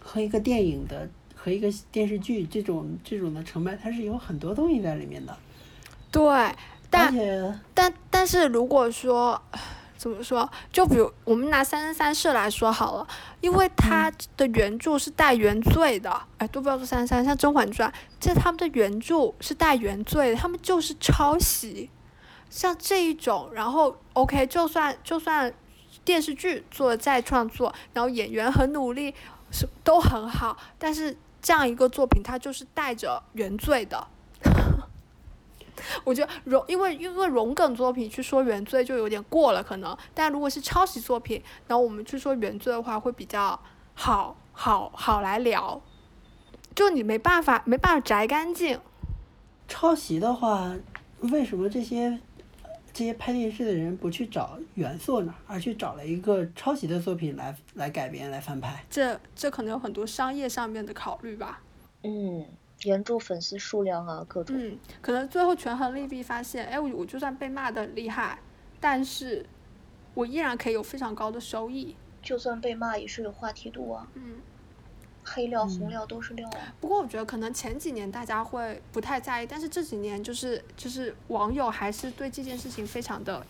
[0.00, 5.36] 和一个电影的和一个电视剧这种这种的成败，它是有很多东西在里面的，
[6.10, 6.24] 对，
[6.88, 7.12] 但
[7.74, 9.40] 但但是如果说
[9.96, 13.06] 怎么说，就比如我们拿《三生三世》来说好了，
[13.40, 17.88] 因为它的原著是带原罪的，哎，都不要说《三生三世》，像《甄嬛传》，
[18.18, 21.88] 这他们的原著是带原罪的，他们就是抄袭。
[22.50, 25.54] 像这一种，然后 OK，就算就算
[26.04, 29.14] 电视剧做的再创作，然后演员很努力，
[29.50, 34.06] 是都很好，但是这样一个作品，它就是带着原罪的。
[36.04, 39.96] 我觉得荣，因为因为荣梗作品去说原罪就有点过了，可能。
[40.14, 43.58] 但如果是抄袭作品，然后我们去说原罪的话，会比较
[43.94, 45.80] 好好好来聊。
[46.74, 48.78] 就你没办法没办法摘干净。
[49.66, 50.72] 抄袭的话，
[51.20, 52.20] 为什么这些
[52.92, 58.84] 这些拍电视的人不去找原作呢，而去找了一个抄袭的作品来来改编来翻拍？
[58.90, 61.60] 这这可能有很多商业上面的考虑吧。
[62.02, 62.46] 嗯，
[62.84, 64.56] 原著粉丝数量啊，各种。
[64.58, 68.38] 嗯，可能最后权衡利弊，发现，哎，我我就算被骂的厉害，
[68.78, 69.46] 但是
[70.14, 71.96] 我依然可以有非常高的收益。
[72.20, 74.34] 就算被骂也是有话题度啊，嗯。
[75.24, 76.74] 黑料嗯红料都是料啊。
[76.80, 83.44] 不过我觉得可能前几年大家会不太在意，但是这几年就是就是网友还是对这件事情非常的，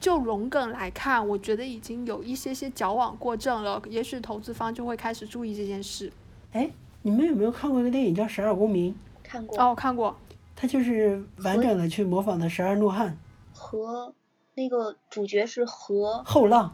[0.00, 3.82] 就融梗来看，我觉得已经有一些些矫枉过正了。
[3.88, 6.12] 也许投资方就会开始注意这件事。
[6.52, 6.70] 哎，
[7.02, 8.92] 你们有没有看过一个电影叫《十二公民》？
[9.22, 9.60] 看过。
[9.60, 10.16] 哦，我看过。
[10.56, 13.10] 它就是完整的去模仿的《十二怒汉》。
[13.56, 14.12] 和
[14.54, 16.72] 那个主角是和后浪。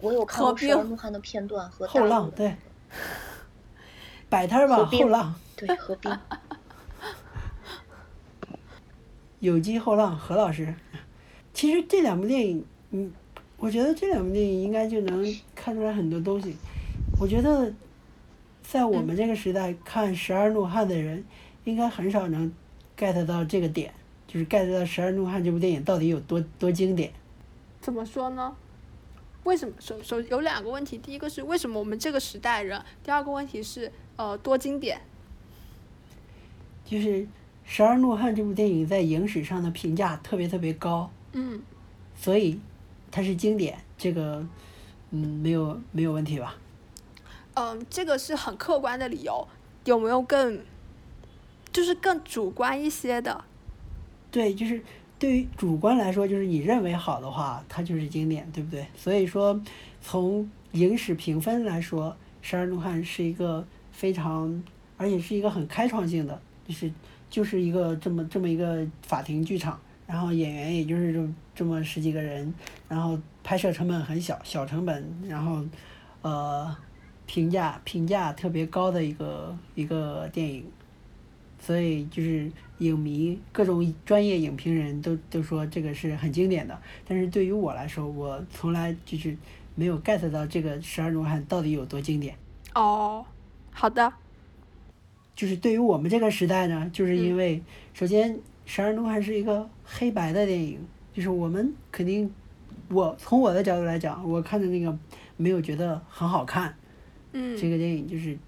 [0.00, 2.56] 我有看过《十二怒汉》的片段和后浪对。
[4.32, 5.34] 摆摊吧，后浪。
[5.54, 6.10] 对，何冰。
[9.40, 10.74] 有机后浪，何老师。
[11.52, 13.12] 其实这两部电影，嗯，
[13.58, 15.22] 我觉得这两部电影应该就能
[15.54, 16.56] 看出来很多东西。
[17.20, 17.70] 我觉得，
[18.62, 21.22] 在我们这个时代看《十二怒汉》的人，
[21.64, 22.50] 应该很少能
[22.96, 23.92] get 到这个点，
[24.26, 27.12] 就是 get 到《十二怒汉》这部电影到底有多多经典。
[27.82, 28.56] 怎么说呢？
[29.44, 35.00] 为什么首首有两个问题，第一个是为什么我们这个时代人，第二个问题是呃多经典。
[36.84, 37.08] 就是
[37.64, 41.62] 《十二怒汉》这部电影在影史上的评价特别特别高，嗯，
[42.14, 42.60] 所以
[43.10, 44.46] 它是经典，这个
[45.10, 46.56] 嗯没有没有问题吧？
[47.54, 49.46] 嗯，这个是很客观的理由，
[49.84, 50.60] 有没有更
[51.72, 53.44] 就是更主观一些的？
[54.30, 54.82] 对，就是
[55.18, 58.86] 对于主观来说，就是你认为好的话，它就是经典，对不对？
[58.96, 59.58] 所以说，
[60.02, 62.10] 从影史评分来说，
[62.42, 64.62] 《十二怒汉》是一个非常，
[64.96, 66.90] 而且是一个很开创性的，就是
[67.30, 72.52] 就是一个这么这么一个法庭剧场，然后演员也就是这这么十几个人，
[72.88, 75.64] 然后拍摄成本很小，小成本，然后
[76.22, 76.76] 呃
[77.26, 80.64] 评价评价特别高的一个一个电影。
[81.64, 86.76] 所以就是影迷各种专业影评人都都说这个是很经典的，
[87.06, 89.36] 但是对于我来说，我从来就是
[89.76, 92.34] 没有 get 到这个《十二怒汉》到底有多经典。
[92.74, 93.24] 哦，
[93.72, 94.12] 好的。
[95.34, 97.60] 就是对于我们这个时代呢，就是因为
[97.92, 100.78] 首先《十二怒汉》是一个黑白的电影，
[101.12, 102.32] 就是我们肯定，
[102.88, 104.96] 我从我的角度来讲，我看的那个
[105.36, 106.74] 没有觉得很好看。
[107.32, 107.56] 嗯。
[107.56, 108.38] 这个电影就是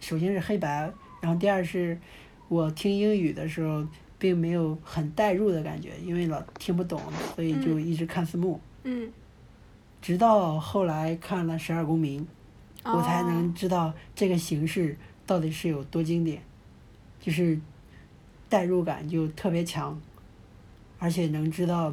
[0.00, 1.98] 首先是黑白，然后第二是。
[2.46, 3.84] 我听英语的时候，
[4.18, 7.00] 并没有很代入的感觉，因为老听不懂，
[7.34, 8.60] 所以就一直看字幕。
[8.82, 9.10] 嗯。
[10.02, 12.20] 直到后来看了《十二公民》，
[12.84, 16.42] 我才能知道这个形式到底是有多经典，
[17.20, 17.58] 就是
[18.48, 20.00] 代入感就特别强，
[20.98, 21.92] 而且能知道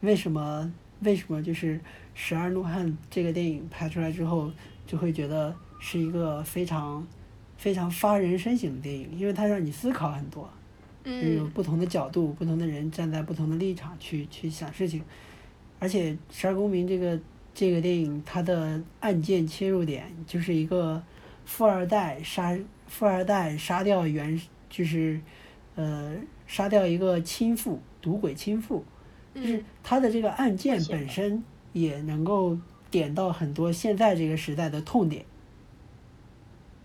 [0.00, 1.76] 为什么为什么就是
[2.14, 4.50] 《十二怒汉》这个电影拍出来之后，
[4.86, 7.06] 就会觉得是一个非常。
[7.58, 10.50] 非常发人深省的电影，因为它让你思考很多，
[11.04, 15.00] 有不同的角度，不同的人站在不同的立场去去想事情，
[15.78, 17.16] 而且《十二公民》这个
[17.54, 21.02] 这个电影，它的案件切入点就是一个
[21.44, 24.40] 富二代杀富二代杀掉原
[24.70, 25.20] 就是
[25.74, 26.14] 呃
[26.46, 28.84] 杀掉一个亲父赌鬼亲父，
[29.34, 31.42] 就是他的这个案件本身
[31.72, 32.58] 也能够
[32.90, 35.24] 点到很多现在这个时代的痛点。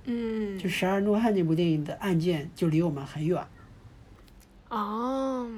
[0.03, 3.45] 嗯，就《十二怒汉》这部电影的案件就离我们很远。
[4.69, 5.49] 哦。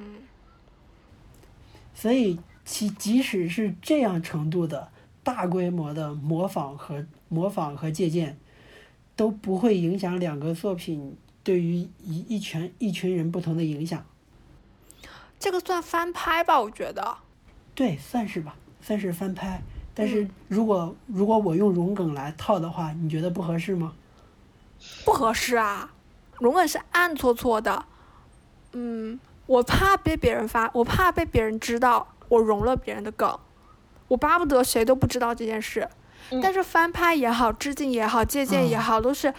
[1.93, 4.89] 所以，其即使是这样程度的
[5.30, 8.36] 大规模的模仿和模仿和借鉴，
[9.15, 14.03] 都不会影响两个作品对于一一群一群人不同的影响。
[15.38, 16.59] 这个算翻拍吧？
[16.59, 17.15] 我觉得。
[17.75, 19.61] 对，算是吧，算是翻拍。
[19.93, 23.93] 但是如果如果我用荣梗来套的话，你觉得不合适吗？
[25.05, 25.93] 不合适啊，
[26.39, 27.86] 荣梗是暗搓搓的，
[28.71, 33.39] 嗯，我怕被别人发，我怕被别人知道我融了别人的梗，
[34.10, 35.88] 我巴不得谁都不知道这件事。
[36.41, 39.34] 但是翻拍也好，致敬也好，借鉴也好，都是，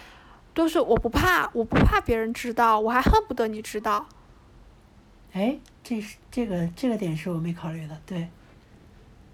[0.54, 4.08] 都是我不怕，我不怕别人知道，我还恨不得你知道。
[5.32, 8.28] 哎，这是这个这个点是我没考虑的，对。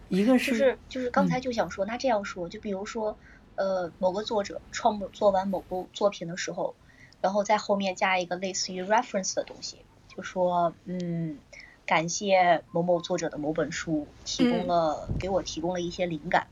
[0.08, 3.16] 一个是就是就是刚才就想说，那这样说，就比如说。
[3.58, 6.74] 呃，某个作者创作完某部作品的时候，
[7.22, 9.78] 然后在后面加一个类似于 reference 的东西，
[10.14, 11.38] 就说，嗯，
[11.86, 16.48] 感谢某某作者的某本书提供了给我提供了一些灵感。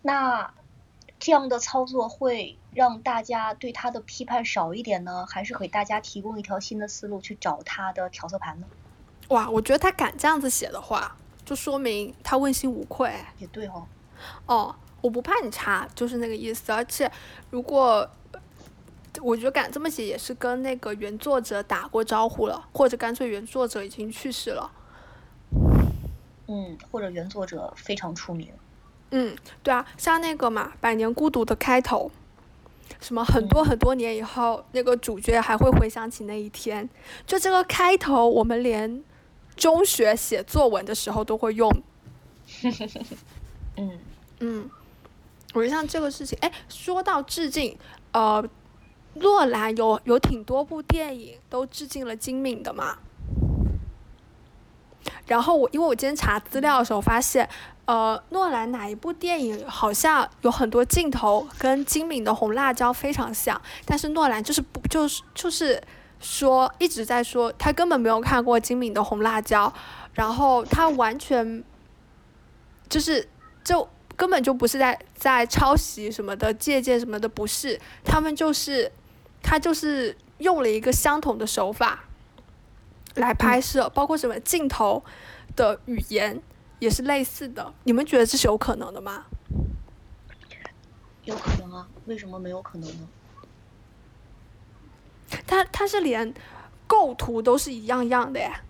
[0.00, 0.54] 那
[1.18, 8.66] 这样的操作会让大家对他的批判少一点呢，还是给大家提供一条新的思路去找他的调色盘呢？
[9.28, 13.12] 哇，我觉得他敢这样子写的话，就说明他问心无愧。
[13.38, 13.86] 也对哦。
[14.46, 14.76] 哦。
[15.04, 16.72] 我不怕你查，就是那个意思。
[16.72, 17.12] 而且，
[17.50, 18.08] 如果
[19.22, 24.70] 我觉得敢这么写，也是跟那个原作者打过招呼了，或者干脆原作者已经去世了。
[26.46, 28.48] 嗯，或者原作者非常出名。
[29.10, 32.10] 嗯，对啊，像那个嘛，《百年孤独》的开头，
[33.00, 36.88] 什么很多很多年以后，那个主角还会回想起那一天。
[37.26, 39.02] 就这个开头，我们连
[39.56, 41.70] 中学写作文的时候都会用。
[43.76, 43.98] 嗯
[44.40, 44.70] 嗯。
[45.54, 47.78] 我觉得像这个事情，哎，说到致敬，
[48.10, 48.44] 呃，
[49.14, 52.98] 诺兰有有挺多部电影都致敬了金敏的嘛。
[55.26, 57.48] 然后我因为我今天查资料的时候发现，
[57.84, 65.82] 呃，诺兰哪一部电影好像有很多镜头跟金敏的《红辣椒》非常像，但是诺兰就是不就是就是
[66.20, 69.66] 说一直在说他根本没有看过金敏的《红辣椒》，
[70.12, 71.62] 然后他完全
[72.88, 73.28] 就是
[73.62, 73.88] 就。
[74.16, 78.88] 根本就不是在在抄袭什么的，借鉴什么的，不是，他们就是，
[79.44, 82.04] 他就是用了一个相同的手法
[83.14, 85.04] 来拍摄，包括什么镜头
[85.54, 86.42] 的语言
[86.80, 87.72] 也是类似的。
[87.84, 89.26] 你们觉得这是有可能的吗？
[91.24, 93.08] 有可能啊，为什么没有可能呢？
[95.46, 96.34] 他他是连
[96.86, 98.62] 构图都是一样样的呀，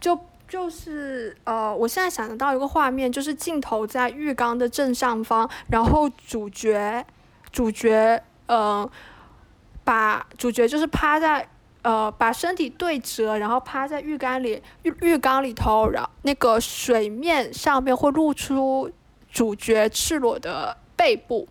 [0.00, 0.18] 就。
[0.48, 7.04] 就是呃，我现在想得到一个画面，就是镜头在浴缸的正上方，然后主角
[7.50, 8.88] 主角呃，
[9.86, 11.48] 把主角就是趴在
[11.82, 18.90] 呃把身体对折，然后趴在浴缸里浴浴缸里头，然后那个水面上面会露出
[19.30, 21.46] 主角赤裸的背部。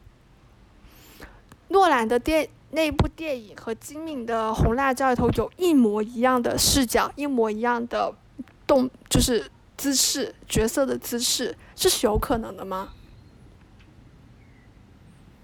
[1.70, 8.14] 诺兰的电那部电影和金敏的《红辣椒》里头有一模一样的视角，一模一样的
[8.68, 12.90] 动，就是姿势，角色的姿势，这是有可能的吗？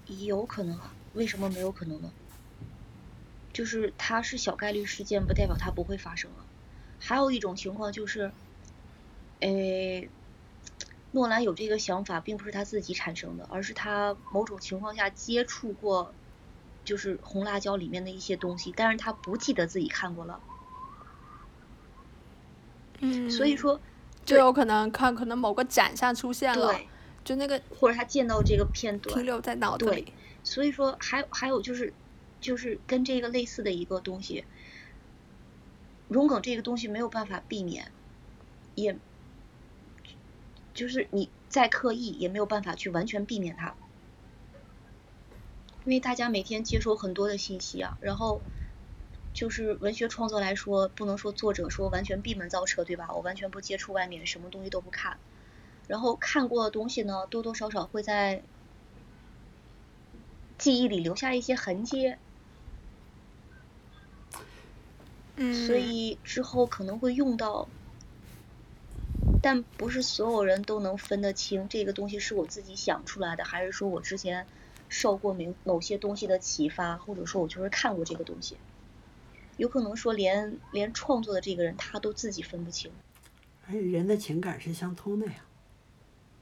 [0.06, 0.78] 有可能，
[1.14, 2.10] 为什么没有可能呢？
[3.52, 6.44] 就是它是小概率事件，不代表它不会发生了。
[6.98, 8.32] 还有一种情况就是，
[9.40, 10.08] 诶，
[11.12, 16.12] 诺兰有这个想法，并不是他自己产生的，而是他某种情况下接触过。
[16.84, 20.40] 就是红辣椒里面的一些东西，但是他不记得自己看过了，
[22.98, 23.80] 嗯，所以说
[24.24, 26.74] 就有可能看可能某个展上出现了，
[27.22, 31.94] 就那个或者他见到这个片段停留在脑子里，所以说还还有就是
[32.42, 34.44] 就是跟这个类似的一个东西，
[36.08, 37.90] 荣梗这个东西没有办法避免，
[38.74, 38.98] 也
[40.74, 43.74] 就是你再刻意也没有办法去完全避免它。
[45.84, 48.40] 因为大家每天接收很多的信息啊，然后
[49.32, 53.08] 就是文学创作来说，不能说作者说完全闭门造车，对吧？
[53.12, 55.18] 我完全不接触外面，什么东西都不看，
[55.88, 58.42] 然后看过的东西呢，多多少少会在
[60.56, 62.14] 记忆里留下一些痕迹，
[65.36, 67.68] 嗯，所以之后可能会用到，
[69.40, 74.46] 但不是所有人都能分得清这个东西是我自己想出来的，还是说我之前。
[74.94, 78.58] 受过某某些东西的启发，或者说我就是看过这个东西，
[79.56, 82.90] 有可能说连连创作的这个人他都自己分不清。
[83.66, 85.46] 而且人的情感是相通的呀。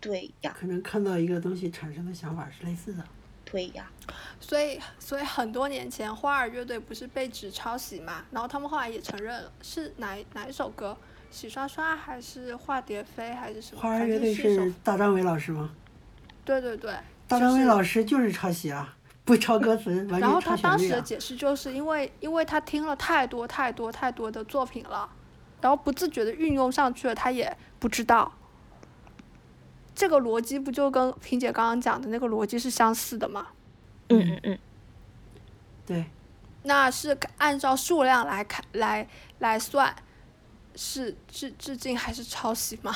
[0.01, 0.53] 对呀。
[0.59, 3.05] 可能看到一个东西产生的想法是类似的。
[3.51, 3.91] 对呀。
[4.41, 8.25] 所以，所以很多年前花儿乐队不是被指抄袭嘛？
[8.31, 10.97] 然后他们后来也承认了，是哪哪一首歌？
[11.31, 13.81] 洗刷刷还是化蝶飞还是什么？
[13.81, 15.71] 花儿乐队是大张伟老师吗？
[16.45, 16.93] 对对对。
[17.29, 25.09] 大张伟老师就是抄袭啊，不抄歌词，完全抄旋律然后他当时的解释就是因为，因为他听了太多太多太多的作品了，
[25.61, 28.33] 然后不自觉的运用上去了，他也不知道。
[30.01, 33.49] 这个逻辑不就跟萍姐刚刚讲的那个逻辑是相似的吗？
[34.09, 34.59] 嗯嗯嗯。
[35.85, 36.07] 对。
[36.63, 39.07] 那是按照数量来看来
[39.41, 39.95] 来算，
[40.75, 42.91] 是致致敬还是抄袭吗？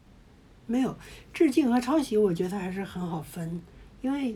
[0.64, 0.96] 没有
[1.34, 3.60] 致敬和抄袭，我觉得还是很好分，
[4.00, 4.34] 因为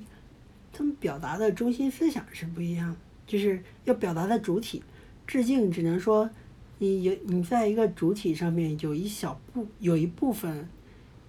[0.70, 2.94] 他们表达的中心思想是不一样，
[3.26, 4.82] 就是要表达的主体。
[5.26, 6.28] 致敬只能说
[6.76, 10.68] 你有你在一个主体上面有一小部有一部分，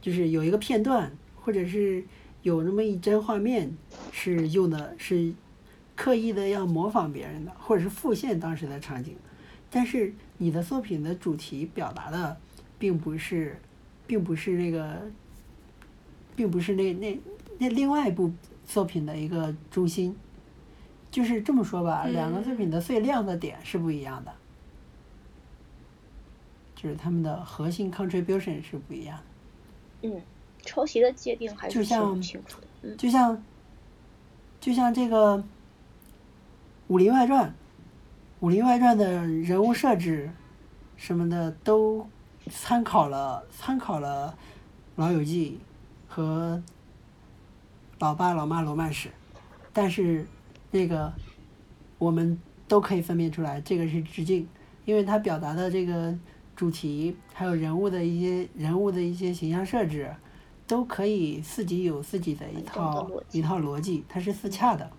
[0.03, 2.05] 就是有一个片段，或者是
[2.43, 3.75] 有那么一帧画面
[4.11, 5.33] 是用的是
[5.95, 9.15] 刻意的要模仿别人的，或者是复现当时的场景，
[9.71, 12.37] 但是你的作品的主题表达的
[12.77, 13.57] 并不是。
[14.05, 15.09] 并不是那个，
[16.35, 17.17] 并不是那那
[17.57, 18.29] 那另外一部
[18.65, 20.13] 作品的一个中心，
[21.09, 24.33] 就是这么说吧，两个作品的最亮的点是不一样的，
[26.75, 29.23] 就是他们的核心 contribution 是不一样的。
[30.03, 30.21] 嗯，
[30.61, 32.67] 抄袭的界定还是挺清楚的。
[32.83, 33.43] 嗯，就像
[34.61, 35.37] 就像这个
[36.87, 37.45] 《武林外传》，
[38.39, 40.29] 《武林外传》的人物设置
[40.95, 42.07] 什么的都。
[42.51, 44.37] 参考了参考了
[44.97, 45.57] 《老友记》
[46.13, 46.61] 和
[47.99, 49.07] 《老爸老妈罗曼史》，
[49.71, 50.27] 但是
[50.69, 51.09] 那个
[51.97, 52.37] 我们
[52.67, 54.45] 都可以分辨出来，这个是致敬，
[54.83, 56.13] 因为他表达的这个
[56.55, 60.15] 主题还有人物的一些人物的一些形象设置，
[60.67, 64.89] 都可以自己有自己的一套一套逻辑，它是自洽的。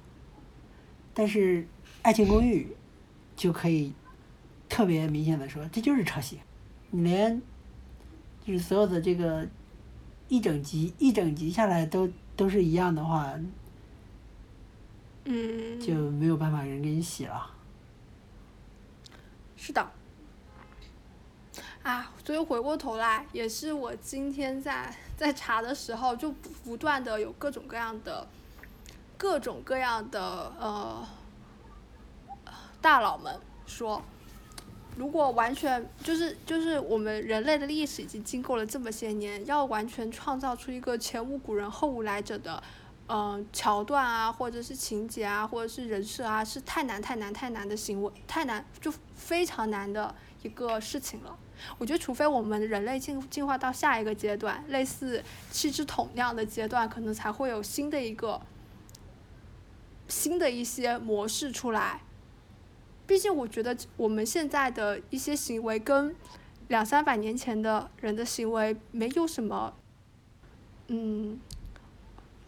[1.12, 1.62] 但是
[2.02, 2.64] 《爱情公寓》
[3.40, 3.92] 就可以
[4.68, 6.40] 特别明显的说，这就是抄袭。
[6.90, 7.40] 你连，
[8.44, 9.46] 就是所有的这个
[10.28, 13.32] 一整集一整集下来都都是一样的话，
[15.24, 17.50] 嗯，就没有办法人给你洗了。
[19.56, 19.90] 是的。
[21.84, 26.32] 啊，所以回过头来，也是我今天在在查的时候，就
[26.64, 28.26] 不断的有各种各样的
[29.16, 31.06] 各种各样的呃
[32.80, 34.02] 大佬们说。
[34.96, 42.62] 如果完全就是就是我们人类的历史已经经过了这么些年，要完全创造出一个前无古人后无来者的，
[43.08, 51.36] 嗯桥段啊，或者是情节啊，或者是人设啊，是太难太难太难的行为，太难就非常难的一个事情了。
[51.78, 58.40] 我觉得，除非我们人类进进化到下一个阶段，类似七只桶那样的阶段，可能才会有新的一个
[60.08, 62.00] 新的一些模式出来。
[63.06, 66.16] 毕竟我觉得我们现在的一些行为跟
[66.68, 69.74] 两三百年前的人的行为没有什么，
[70.88, 71.38] 嗯，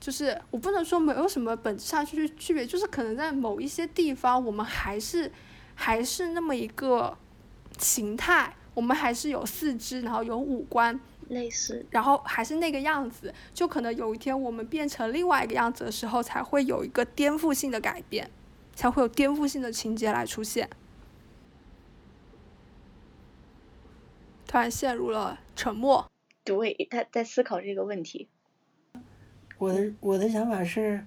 [0.00, 5.30] 就是我不能说没有什么本质上去区别，就是可能在某一些地方，我们还是
[5.74, 7.18] 还是那么一个
[7.78, 18.30] 形态，我们还是有四肢，然后有五官，类似，然后还是那个样子，就可能有一天我们变成另外一个样子的时候，才会有一个颠覆性的改变，
[18.74, 20.68] 才会有颠覆性的情节来出现。
[24.46, 26.06] 突然陷入了沉默。
[26.44, 28.28] 对，他在思考这个问题。
[29.56, 31.02] 我的我的想法是，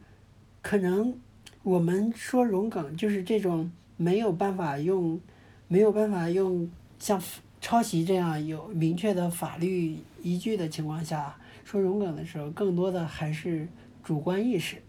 [0.64, 1.16] 可能
[1.62, 5.22] 我们说融梗就是这种没有办法用，
[5.68, 6.68] 没有办法用
[6.98, 7.22] 像
[7.62, 13.68] 抄袭这样有明确的法律依据的情况下说融梗的时候，更多的还是
[14.04, 14.82] 主观意识。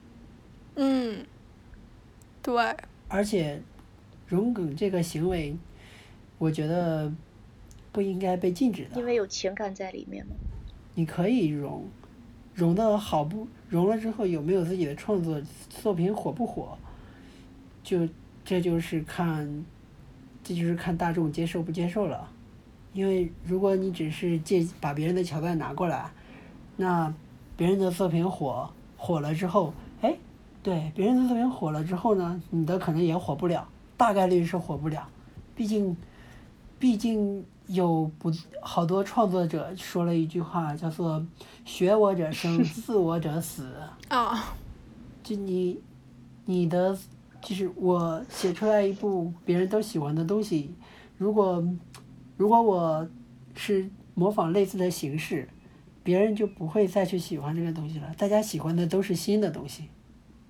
[0.76, 1.24] 嗯，
[2.42, 2.54] 对。
[3.08, 3.60] 而且，
[4.26, 5.56] 融梗这个行为，
[6.38, 7.12] 我觉得。
[7.92, 10.32] 不应该被禁止的，因为有情感在里面吗？
[10.94, 11.88] 你可以融，
[12.54, 16.78] 融的好不融了之后有没有自己的创作作品火不火？
[17.82, 18.08] 就
[18.44, 19.64] 这就是看，
[20.44, 22.30] 这就是看大众接受不接受了。
[22.92, 26.10] 因为如果你只是借把别人的桥段拿过来，
[26.76, 27.12] 那
[27.56, 30.16] 别人的作品火火了之后，哎，
[30.62, 35.08] 对，别人的作品火了之后呢，你的可能也火不了，大概率是火不了，
[35.54, 35.96] 毕竟，
[36.78, 37.44] 毕竟。
[37.66, 41.24] 有不好多创作者说了一句话，叫做
[41.64, 43.72] “学我者生， 似我者死”。
[44.10, 44.52] 啊，
[45.22, 45.80] 就你，
[46.46, 46.98] 你的，
[47.40, 50.74] 就是我写出来一部别人都喜欢的东西，
[51.16, 51.62] 如果，
[52.40, 53.06] 如果我
[53.54, 55.46] 是模仿类似的形式，
[56.02, 58.14] 别人就不会再去喜欢这个东西了。
[58.16, 59.90] 大家喜欢的都是新的东西，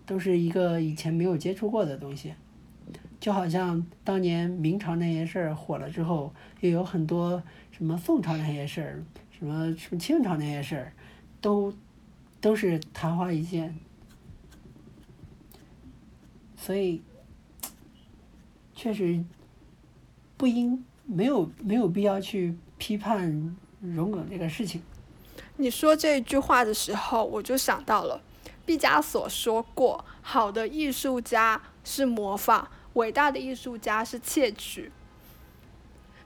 [0.06, 2.32] 都是一个以前没有接触过的东西。
[3.18, 9.04] 就好像当年明朝那些事儿火了之后，又有很多什么宋朝那些事儿，
[9.36, 10.92] 什么什么清朝那些事儿，
[11.40, 11.74] 都
[12.40, 13.76] 都是昙花一现。
[16.54, 17.02] 所以，
[18.76, 19.24] 确实
[20.36, 24.82] 不应没有没有必要去批判荣格这个事情。
[25.56, 28.22] 你说这句话的时候，我就想到了
[28.64, 34.90] 毕加索说过：“好的艺术家是模仿。”伟大的艺术家是窃取。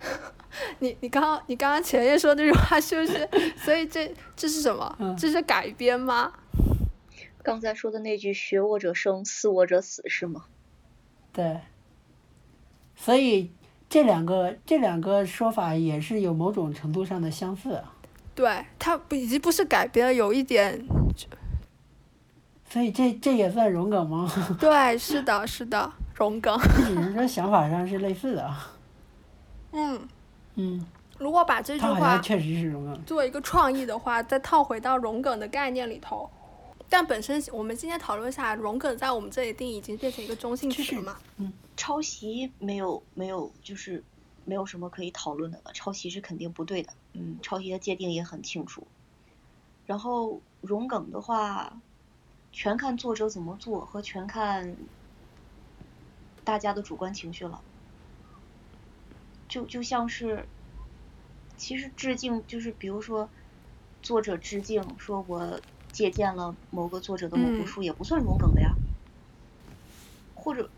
[0.78, 3.28] 你你刚刚你刚刚前面说那句话是不是？
[3.64, 5.16] 所以这这是什么？
[5.18, 6.32] 这是改编吗？
[7.43, 10.45] 刚才说的那句“学我者生，似我者死”是吗？
[11.32, 11.61] 对。
[12.97, 13.51] 所以
[13.95, 17.80] 这两个这两个说法也是有某种程度上的相似。
[18.34, 20.84] 对，它不已经不是改编了，有一点。
[22.68, 24.28] 所以这这也算荣梗吗？
[24.59, 25.92] 对，是的，是的。
[26.16, 28.53] 荣梗，只是说想法上是类似的。
[29.70, 30.01] 嗯。
[30.57, 30.84] 嗯。
[31.16, 33.01] 如果把这句话确实是融梗。
[33.05, 36.28] 做一个创意的话，再套回到荣梗的概念里头，
[36.95, 41.18] 但本身我们今天讨论下来，融梗在我们这里定义已经变成一个中性词了嘛？
[41.38, 41.53] 嗯。
[41.76, 44.01] 抄袭没有没有就是
[44.45, 46.92] 没有什么可以讨论的了，抄袭是肯定不对的。
[47.14, 48.86] 嗯，抄袭的界定也很清楚。
[49.86, 51.80] 然后融梗的话，
[52.53, 54.76] 全看作者怎么做和全看。
[56.45, 57.61] 大家的主观情绪了，
[59.49, 60.47] 就就像是，
[61.57, 63.28] 其实致敬就是比如说，
[64.01, 65.60] 作者致敬，说我
[65.95, 68.75] 借鉴了某个作者的某部书，也不算融梗的呀。
[70.35, 70.69] 或者，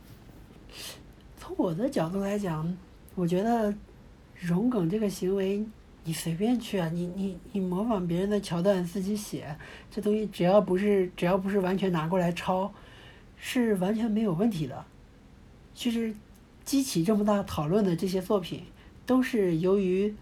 [1.38, 2.76] 从我的角度来讲，
[3.14, 3.74] 我觉得
[4.34, 5.64] 融梗这个行为，
[6.04, 9.56] 你随便去啊，你你你模仿别人的桥段自己写，
[9.90, 12.70] 这东西只要不是只要不是完全拿过来抄，
[13.38, 14.84] 是完全没有问题的。
[15.74, 16.14] 其实，
[16.62, 18.64] 激起这么大讨论的这些作品，
[19.06, 20.14] 都是由于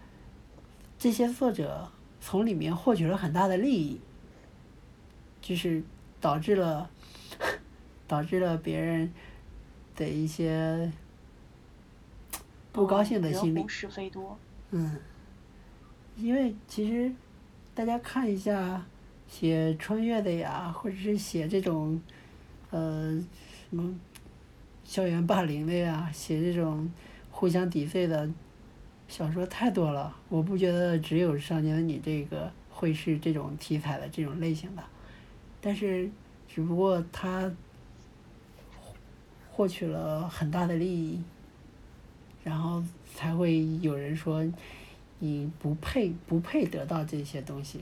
[0.97, 1.89] 这些作者
[2.21, 3.99] 从里面获取了很大的利益，
[5.45, 5.83] 就是
[6.19, 6.89] 导致了
[8.09, 9.13] 导致了别人
[9.95, 10.91] 的一些
[12.71, 13.63] 不高兴的心理。
[13.67, 14.35] 是非多。
[14.71, 14.97] 嗯，
[16.17, 17.13] 因为其实
[17.75, 18.83] 大家看一下
[19.27, 22.01] 写穿越的呀，或者是写这种
[22.71, 23.23] 呃
[23.69, 23.95] 什么。
[24.87, 26.87] 校园霸凌的呀，写这种
[27.31, 28.29] 互相抵罪的
[29.07, 30.15] 小说太多了。
[30.29, 34.83] 我不觉得只有《少年的你》这个会是这种题材的这种类型的，
[35.65, 36.07] 但是
[36.47, 37.51] 只不过他
[39.51, 41.19] 获取了很大的利益，
[42.43, 42.83] 然后
[43.15, 44.45] 才会有人说
[45.17, 47.79] 你不配不配得到这些东西，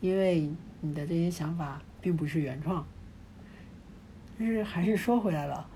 [0.00, 0.50] 因为
[0.80, 2.84] 你的这些想法并不是原创。
[4.36, 5.68] 但是还是说回来了。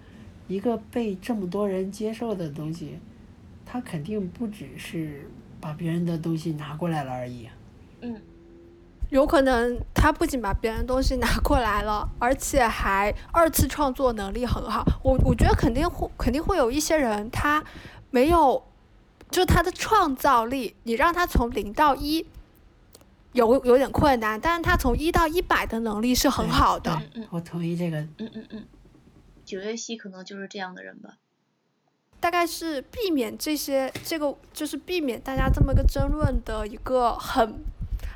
[0.49, 2.99] 一个被这么多人接受的东西，
[3.65, 7.49] 它肯定不只是把别人的东西拿过来了而已。
[8.01, 8.21] 嗯，
[9.15, 14.85] 有可能他不仅把别人东西拿过来了，而且还二次创作能力很好。
[15.05, 17.63] 我我觉得肯定会肯定会有一些人他
[18.11, 18.61] 没有，
[19.31, 22.27] 就是他的创造力，你让他从零到一。
[23.35, 27.01] 有有点困难，但是他从一到一百的能力是很好的。
[27.13, 27.99] 对我同意这个。
[27.99, 28.65] 嗯嗯嗯，
[29.45, 31.19] 九月溪可能就是这样的人吧。
[32.21, 37.65] 大概是避免这些，这个就是避免大家这么个争论的一个很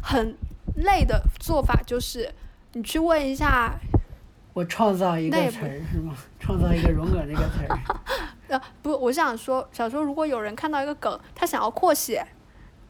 [0.01, 0.37] 很
[0.83, 2.33] 累的做法，就是
[2.73, 3.79] 你去问一下。
[4.53, 6.15] 我创造一个词儿是吗？
[6.41, 7.79] 创造一个“荣梗”这个词儿。
[8.49, 12.27] 呃，不，我想说，想说，如果有人看到一个梗，他想要扩写，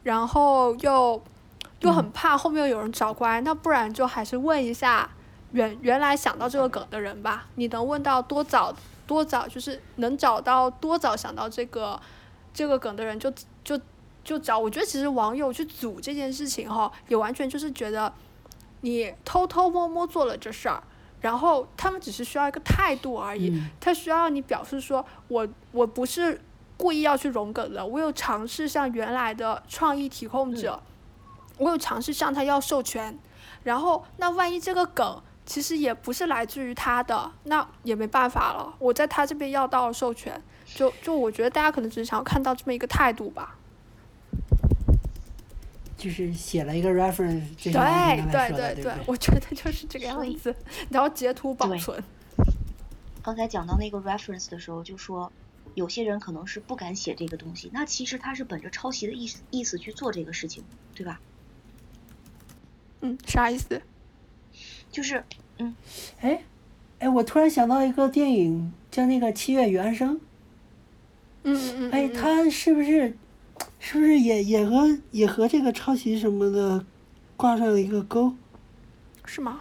[0.03, 1.21] 然后又。
[1.81, 5.09] 又很怕后面有人找过来，那不然就还是问一下
[5.53, 7.47] 原原来想到这个梗的人吧。
[7.55, 8.75] 你能问到多早
[9.07, 11.97] 多早，就是能找到多早想到这个
[12.53, 13.79] 这个梗的人，就就就
[14.37, 14.59] 找。
[14.59, 18.13] 我觉得其实网友去组这件事情哈，也完全就是觉得
[18.81, 20.83] 你偷偷摸摸做了这事儿，
[21.21, 23.63] 然后他们只是需要一个态度而已。
[23.79, 26.39] 他需要你表示说，我我不是
[26.77, 30.81] 故意要去融梗的，我有尝试向原来的创意提供者。
[31.57, 33.19] 我有尝试向他要授权，
[33.63, 38.73] 然后那万一这个梗其实也不是来自于他的，那也没办法了。
[38.79, 43.57] 我在他这边要到了授权，就就我觉得大家可能只是想要看到这么一个态度吧。
[45.99, 50.55] 就是写了一个 reference，对对对对，我觉得就是这个样子，
[50.89, 52.01] 然后截图保存。
[53.21, 55.29] 刚才讲到那个 reference 的时候，就说
[55.75, 60.63] 有些人可能是不敢写这个东西，那其实他是本着抄袭的意思意思去做这个事情，
[60.95, 61.19] 对吧？
[63.01, 63.81] 嗯，啥意思？
[64.89, 65.23] 就是，
[65.57, 65.75] 嗯，
[66.21, 66.41] 哎，
[66.99, 70.15] 哎，我突然想到一个电影，叫那个《七月与安生》。
[71.43, 71.91] 嗯嗯嗯。
[71.91, 73.15] 哎，他是不是，
[73.79, 76.85] 是不是也也和也和这个抄袭什么的
[77.35, 78.33] 挂上了一个钩？
[79.25, 79.59] 是吗？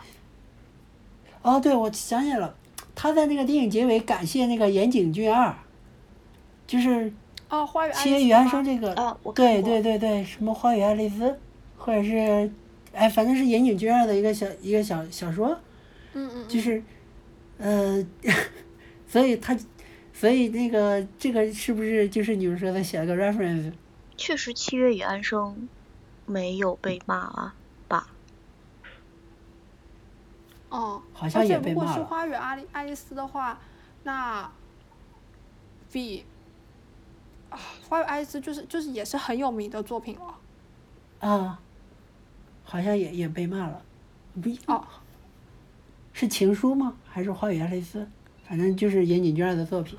[1.43, 2.55] 哦，对，我想起来了，
[2.95, 5.55] 他在那个电影结尾感谢那个岩井俊二，
[6.67, 7.13] 就是
[7.49, 8.95] 哦，花与七月与安生这个，
[9.35, 11.39] 对对对对，什么花与爱丽丝，
[11.77, 12.51] 或者是。
[12.91, 15.57] 哎，反正是岩井俊二的一个小一个小小说，
[16.15, 16.83] 嗯嗯，就是，
[17.59, 18.05] 呃，
[19.07, 19.57] 所以他，
[20.13, 23.71] 所以那个这个是不是就是你们说的写了个 reference？
[24.19, 25.69] 确实，七月与安生
[26.27, 27.55] 没有被骂啊
[27.89, 28.09] 吧？
[30.69, 31.89] 哦，好像也被骂了。
[31.89, 33.59] 如果是花与爱丽爱丽丝的话，
[34.03, 34.51] 那
[35.91, 36.27] 比
[37.49, 37.59] 啊，
[37.89, 41.27] 花与爱丽丝就是就是也是很有名的作品了。
[41.27, 41.61] 啊。
[42.71, 43.83] 好像也也被骂了，
[44.43, 44.85] 不哦，
[46.13, 46.95] 是情书吗？
[47.09, 48.07] 还是花与爱丽丝？
[48.47, 49.99] 反正就是岩井俊二的作品。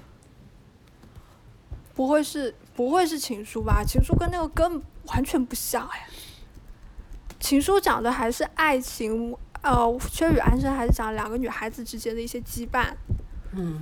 [1.96, 3.84] 不会是不会是情书吧？
[3.84, 6.08] 情书跟那个根完全不像哎。
[7.38, 12.88] 情书讲的还是爱情，呃，薛与安生还是讲两个女孩子之间的一些羁绊。
[13.52, 13.82] 嗯，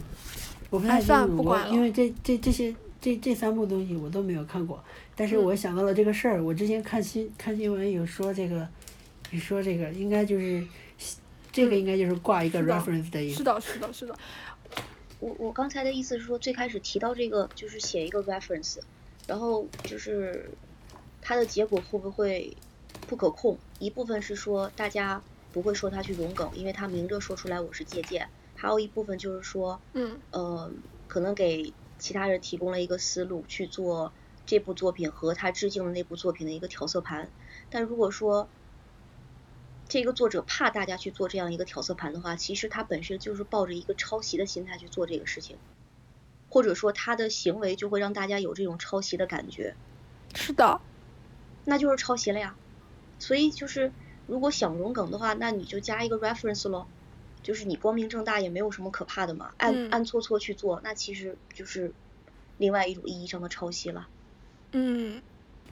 [0.71, 4.83] 我不太清楚，我因为这这这些这这三部东西我都没有看过。
[5.15, 8.67] 但是我想到了这个事儿，我之前看新看新闻有说这个，
[9.29, 10.65] 你说这个应该就是，
[11.51, 13.37] 这个应该就是挂一个 reference 的意思。
[13.37, 14.17] 是的，是的，是的。
[15.19, 18.79] 我我刚才的意思是说，最开始提到这个就是写一个 reference，
[19.25, 20.57] 然后就是
[21.21, 22.57] 它的结果会不会
[23.05, 23.59] 不可控？
[23.79, 30.73] 一部分是说大家不会说他去融梗，因为他明着说出来我是借鉴；还有一部分就是说，嗯，呃，
[31.07, 34.13] 可能给其他人提供了一个思路去做。
[34.45, 37.33] 这部作品和他致敬的那部作品的一个调色盘，
[37.69, 38.49] 但如果说
[39.89, 45.57] 这个作者怕大家去做这样一个调色盘的话，其实他本身就是抱着一个抄袭的心态去做这个事情，
[46.49, 49.75] 或者说他的行为就会让大家有这种抄袭的感觉。
[50.35, 50.81] 是的，
[51.65, 52.55] 那就是抄袭了呀。
[53.19, 53.91] 所以就是
[54.27, 56.85] 如果想融梗的话，那你就加一个 reference 咯，
[57.41, 61.93] 就是你光明正大也没有什么可怕的嘛，暗暗搓搓去做，那其实就是
[62.57, 64.09] 另外一种意义上的抄袭了。
[64.73, 65.21] 嗯，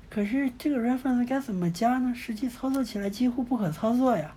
[0.10, 2.14] 可是这个 reference 该怎么加呢？
[2.16, 4.34] 实际操作起来几乎不可操作呀。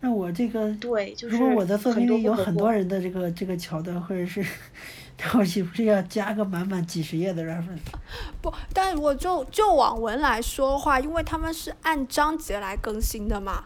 [0.00, 4.42] 那我这个，对，就是如果我的作品里有很多人的这个这个桥段，或者是，
[5.18, 7.80] 那我岂不是要加个满满几十页的 reference？
[8.40, 13.64] 不，但如果就就网文来说的话，因为他们是按章节来更新的嘛，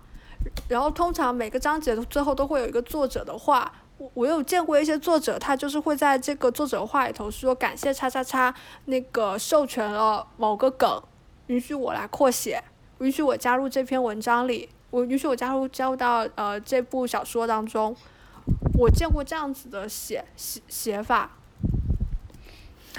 [0.69, 3.73] 然后通常每个章节最后都会有一个作者的话。
[3.97, 8.53] 我我有见过一些作者，他就是会在这个作者话里头说感谢叉叉叉
[8.87, 11.01] 那个授权了某个梗，
[11.49, 12.63] 允许我来扩写，
[12.99, 17.95] 允许我加入这篇文章里，我允许我加入加入到呃这部小说当中。
[18.77, 21.31] 我见过这样子的写写写法，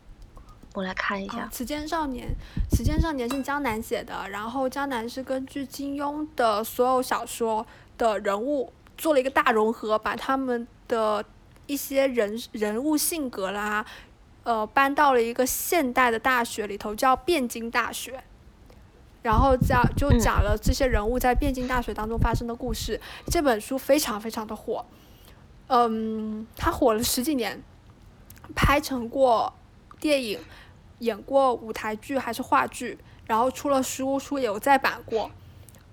[0.80, 1.50] 我来看一啊，下。
[1.52, 2.34] 此间少年，
[2.72, 7.66] 此间少年是江南写的，然后江南是根据金庸的所有小说
[7.98, 11.24] 的人物做了一个大融合，把他们的
[11.68, 13.86] 一些人人物性格啦，
[14.44, 18.24] 呃，搬到了一个现代的大学里头，叫汴京大学。
[19.22, 23.00] 然后讲就嗯讲了这些人物在汴京大学当中发生的故事。
[23.28, 24.86] 这本书非常非常的火，
[25.68, 27.62] 嗯，它火了十几年，
[28.56, 29.54] 拍成过
[30.00, 30.40] 电影，
[31.00, 35.30] 演过舞台剧还是话剧，然后出了书，书也有再版过。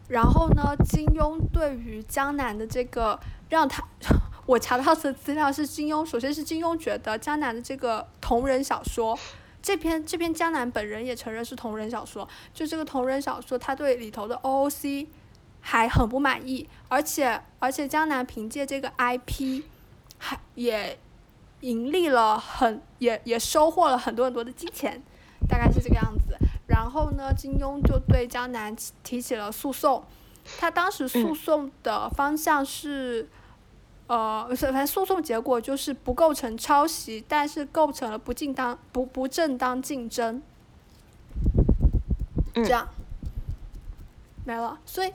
[0.09, 3.19] 然后呢，金庸对于江南的这个
[3.49, 3.83] 让他，
[4.47, 9.19] 我查到的资料是金庸，首先是金庸觉得江南的这个同人小说，
[9.61, 15.09] 这篇这篇江南本人也承认是同人小说，就这个同人小说，他对里头的 OOC
[15.61, 19.65] 还很不满意，而且而且江南凭借这个 IP，
[20.19, 20.97] 还也
[21.67, 25.03] 盈利了很也也收获了很多很多的金钱，
[25.49, 26.37] 大概是这个样子。
[26.69, 30.05] 然后呢，金庸就对江南提提起了诉讼，
[30.59, 33.29] 他当时诉讼的方向是。
[34.09, 40.41] 呃，是反正诉讼结果就是不构成抄袭，但是构成了不正当不不正当竞争，
[42.55, 42.87] 嗯这样
[44.45, 44.79] 没了。
[44.87, 45.13] 所以，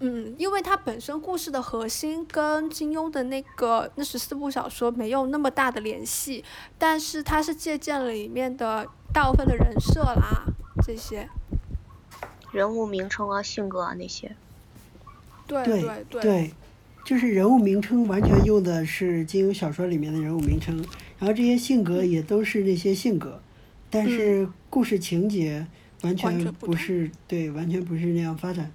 [0.00, 6.44] 嗯，因为它本身故事的核心跟金庸的那个那十四部小说没有那么大的联系，
[6.76, 10.44] 但是它是借鉴了里面的大部分的人设啦，
[10.84, 11.28] 这些。
[12.52, 14.34] 人物名称啊、性格啊那些。
[15.46, 16.50] 对对对
[17.04, 20.76] 就是人物名称完全用的是金庸小说里面的人物名称，
[21.18, 23.40] 然后这些性格也都是那些性格，
[23.90, 25.66] 但是故事情节
[26.02, 28.72] 完完全不是对，完全不是那样发展。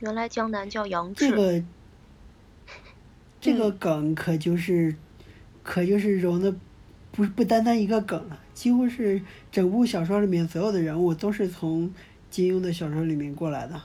[0.00, 1.28] 原来江南叫杨志。
[1.28, 1.64] 这个
[3.40, 4.94] 这个嗯梗可就是
[5.62, 6.54] 可就是融的
[7.12, 9.20] 不不单单一个梗了，几乎是
[9.50, 11.92] 整部小说里面所有的人物都是从
[12.30, 13.80] 金庸的小说里面过来的。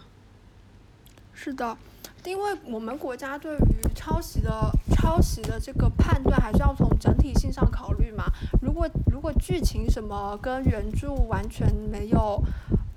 [1.33, 1.77] 是的，
[2.25, 3.59] 因为我们国家对于
[3.95, 8.25] 抄袭的抄袭的这个判断，还是要从整体性上考虑嘛。
[8.61, 12.41] 如果如果剧情什么跟原著完全没有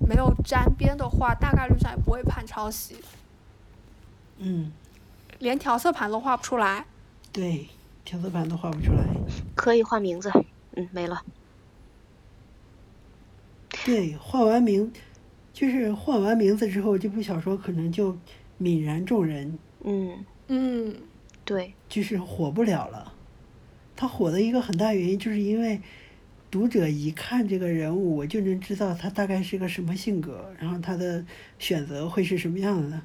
[0.07, 2.95] 没有沾边的话，大概率上也不会判抄袭，
[4.37, 4.71] 嗯，
[5.39, 6.85] 连调色盘都画不出来。
[7.33, 7.67] 对，
[8.05, 9.03] 调色盘都画不出来。
[9.55, 10.31] 可以换名字。
[10.75, 11.21] 嗯，没了。
[13.83, 14.91] 对，换完名，
[15.53, 18.15] 就是换完名字之后，这部小说可能就
[18.59, 20.95] 泯然众人，嗯，嗯，
[21.43, 23.13] 对，就是火不了了。
[23.95, 25.81] 它火的一个很大原因，就是因为
[26.57, 31.23] 读者一看这个人物，我就能知道他大概是个什么性格，然后他的
[31.59, 32.99] 选择会是什么样子的。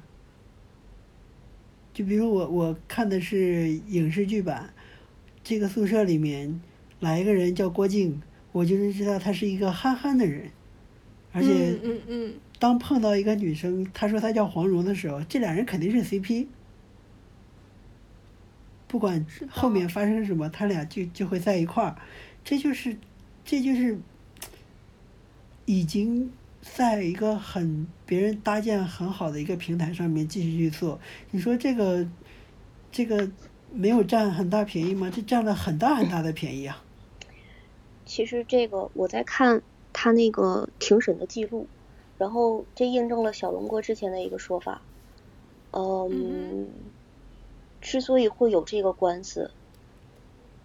[1.93, 4.73] 就比如我我看的是影视剧版，
[5.43, 6.59] 这个宿舍里面
[6.99, 8.19] 来一个人叫郭靖，
[8.51, 10.49] 我就能知道他是一个憨憨的人，
[11.31, 11.79] 而且
[12.57, 16.47] 当碰到一个女生，她说她叫黄蓉的时候，这俩人肯定是 CP。
[18.87, 21.95] 不管后面发生什么，他俩就就会在一块儿，
[22.43, 22.97] 这就是，
[23.45, 23.99] 这就是
[25.65, 30.99] 已经在一个很别人搭建很好的一个平台上面继续去做。
[31.31, 32.07] 你说这个，
[32.91, 33.29] 这个
[33.71, 35.11] 没有占很大便宜吗？
[35.13, 36.83] 这占了很大很大的便宜啊！
[38.05, 39.61] 其实这个我在看
[39.91, 41.67] 他那个庭审的记录，
[42.17, 44.81] 然后这印证了小龙哥之前的一个说法。
[45.71, 46.67] 嗯，嗯
[47.81, 49.51] 之所以会有这个官司，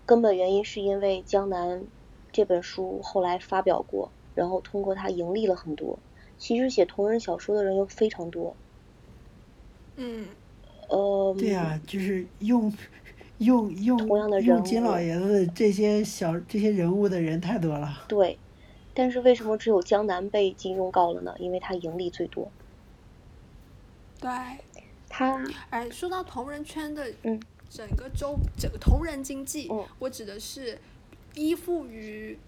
[0.05, 1.81] 根本原因是因为《江南》
[2.39, 5.99] 这本书后来发表过，然后通过它盈利了很多。
[6.39, 8.55] 其实写同人小说的人又非常多。
[9.97, 10.29] 嗯，
[10.89, 12.73] 呃，对呀、就是用
[13.39, 18.05] 用用同样的人用金老爷子这些小这些人物的人太多了。
[18.07, 18.39] 对。
[18.95, 21.35] 但是为什么只有江南被金庸告了呢？
[21.41, 22.49] 因为他盈利最多。
[24.21, 24.31] 对。
[25.09, 30.79] 他哎，说到同人圈的嗯整个周整个同人经济，嗯我指的是
[31.39, 32.39] 依附于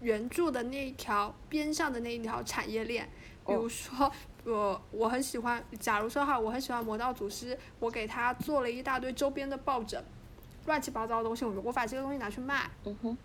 [0.00, 3.08] 原著的那一条边上的那一条产业链。
[3.46, 4.12] 比如哦说，
[4.44, 10.02] 我我很喜欢，假如说哈，我很喜欢魔道祖师，我给他做了一大堆周边的抱枕，
[10.66, 13.16] 乱七八糟的东西，我我把这个东西拿去卖，嗯哼，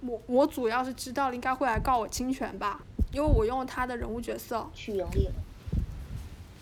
[0.00, 2.80] 我我组要是知道了，应该会来告我侵权吧？
[3.12, 4.68] 因为我用了他的人物角色。
[4.74, 5.32] 去盈利了。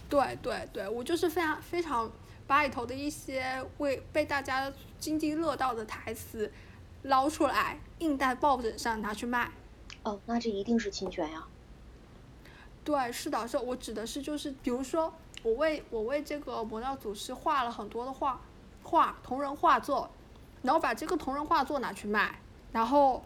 [0.08, 2.10] 对对对，我就是非常非常
[2.46, 6.50] 把里头的一些为被大家津津乐道的台词
[7.02, 9.50] 捞出来，印在抱枕上拿去卖。
[10.02, 11.46] 哦，那这一定是侵权呀。
[12.84, 15.12] 对，是的，是我指的是就是，比如说
[15.42, 18.40] 我为我为这个魔道祖师画了很多的画
[18.82, 20.10] 画同人画作，
[20.62, 22.40] 然后把这个同人画作拿去卖，
[22.72, 23.22] 然后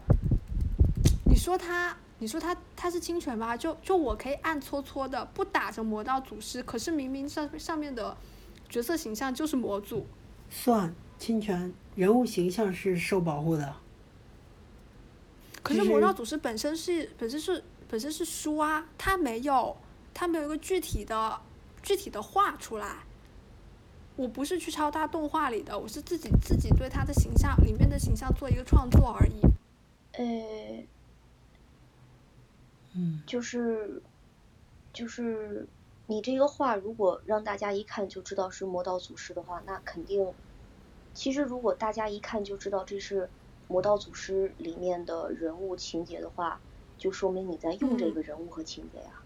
[1.25, 3.57] 你说他你说他他是侵权吧？
[3.57, 8.15] 就就我可以暗搓搓的不打着魔道祖师，可是明明上上面的
[8.69, 10.05] 角色形象就是魔祖，
[10.49, 13.75] 算侵权，人物形象是受保护的。
[15.63, 19.75] 可是魔道祖师本身是本身是本身是书啊，它没有
[20.13, 21.41] 它没有一个具体的
[21.83, 23.03] 具体的画出来。
[24.15, 29.41] 我不是去抄他动画里的，我是自己自己对他的形象里面的形象做一个创作而已。
[30.13, 30.83] 呃，
[32.95, 34.01] 嗯，就是
[34.91, 35.67] 就是
[36.07, 40.33] 你这个画，如果让大家一看就知道是魔道祖师的话，那肯定。
[41.17, 43.27] 其实如果大家一看就知道这是
[43.67, 46.61] 魔道祖师里面的人物情节的话，
[46.99, 49.23] 就说明你在用这个人物和情节呀。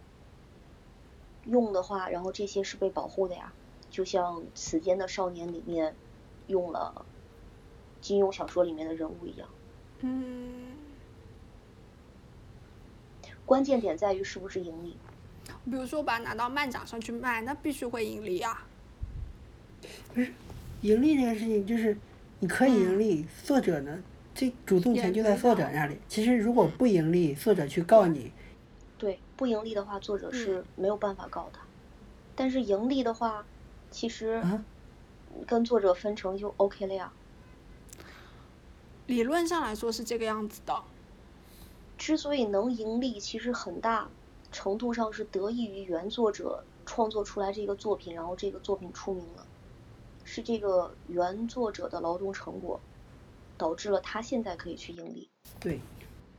[1.44, 3.52] 用的话，然后这些是被保护的呀，
[3.90, 5.94] 就像《此间的少年》里面
[6.48, 7.06] 用了
[8.00, 9.50] 金庸小说里面的人物一样。
[10.00, 10.72] 嗯，
[13.46, 14.96] 关键点在于是不是盈利。
[15.66, 18.66] 比如说我把它拿到漫展上去卖，那必须会盈利啊。
[20.82, 21.96] 盈利这件事情就是
[22.40, 24.04] 你可以盈嗯利，作者呢，
[24.34, 25.98] 这主动权就在作者那里。
[26.08, 28.32] 其实如果不盈利，作者去告你，
[28.98, 31.62] 对，不盈利的话，作者嗯是没有办法告他。
[32.36, 33.46] 但是盈利的话，
[33.92, 34.64] 其实啊
[35.46, 37.14] 跟作者分成就 OK 了呀。
[39.06, 40.82] 理论上来说是这个样子的。
[41.98, 44.10] 之所以能盈利，其实很大
[44.52, 49.46] 程度上是得益于原作者创作出来这个作品，然后这个作品出名了，
[50.34, 52.80] 是这个原作者的劳动成果，
[53.58, 55.30] 导致了他现在可以去盈利。
[55.60, 55.82] 对，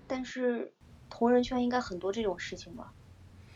[0.07, 0.73] 但是
[1.11, 2.91] 同人圈应该很多这种事情吧？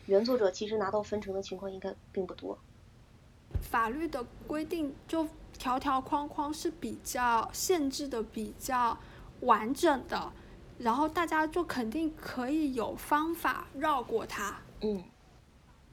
[0.05, 2.55] 原作者其实拿到分成的情况应该并不多。
[3.63, 8.95] 法律的规定就条条框框是比较限制的比较
[9.39, 10.31] 完整的，
[10.77, 14.61] 然后大家就肯定可以有方法绕过它。
[14.81, 15.03] 嗯，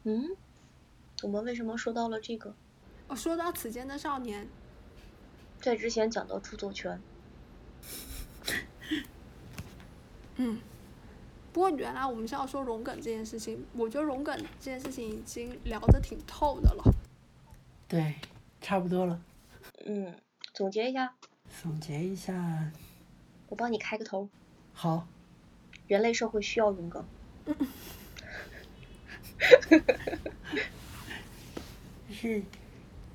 [0.03, 0.37] 嗯，
[1.23, 2.55] 我们为什么说到了这个？
[3.15, 4.49] 哦，说到此间的少年，
[5.61, 7.01] 在之前讲到著作权，
[10.35, 10.59] 嗯，
[11.53, 16.83] 不过原来我们是要说荣梗这件事情，我觉得荣梗这件事情已经聊得挺透的了。
[17.87, 18.17] 对，
[18.61, 19.23] 差不多了。
[19.87, 20.13] 嗯，
[20.53, 21.15] 总结一下，
[21.63, 22.73] 总结一下，
[23.49, 24.29] 我帮你开个头。
[24.73, 25.07] 好，
[25.87, 27.05] 人类社会需要荣梗。
[32.09, 32.43] 就 是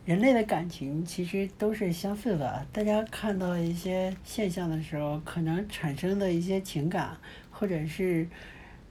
[0.10, 2.66] 人类的感情其实都是相似的。
[2.74, 7.16] 大家看到一些现象的时候，可能产生的一些情感，
[7.52, 8.28] 或者是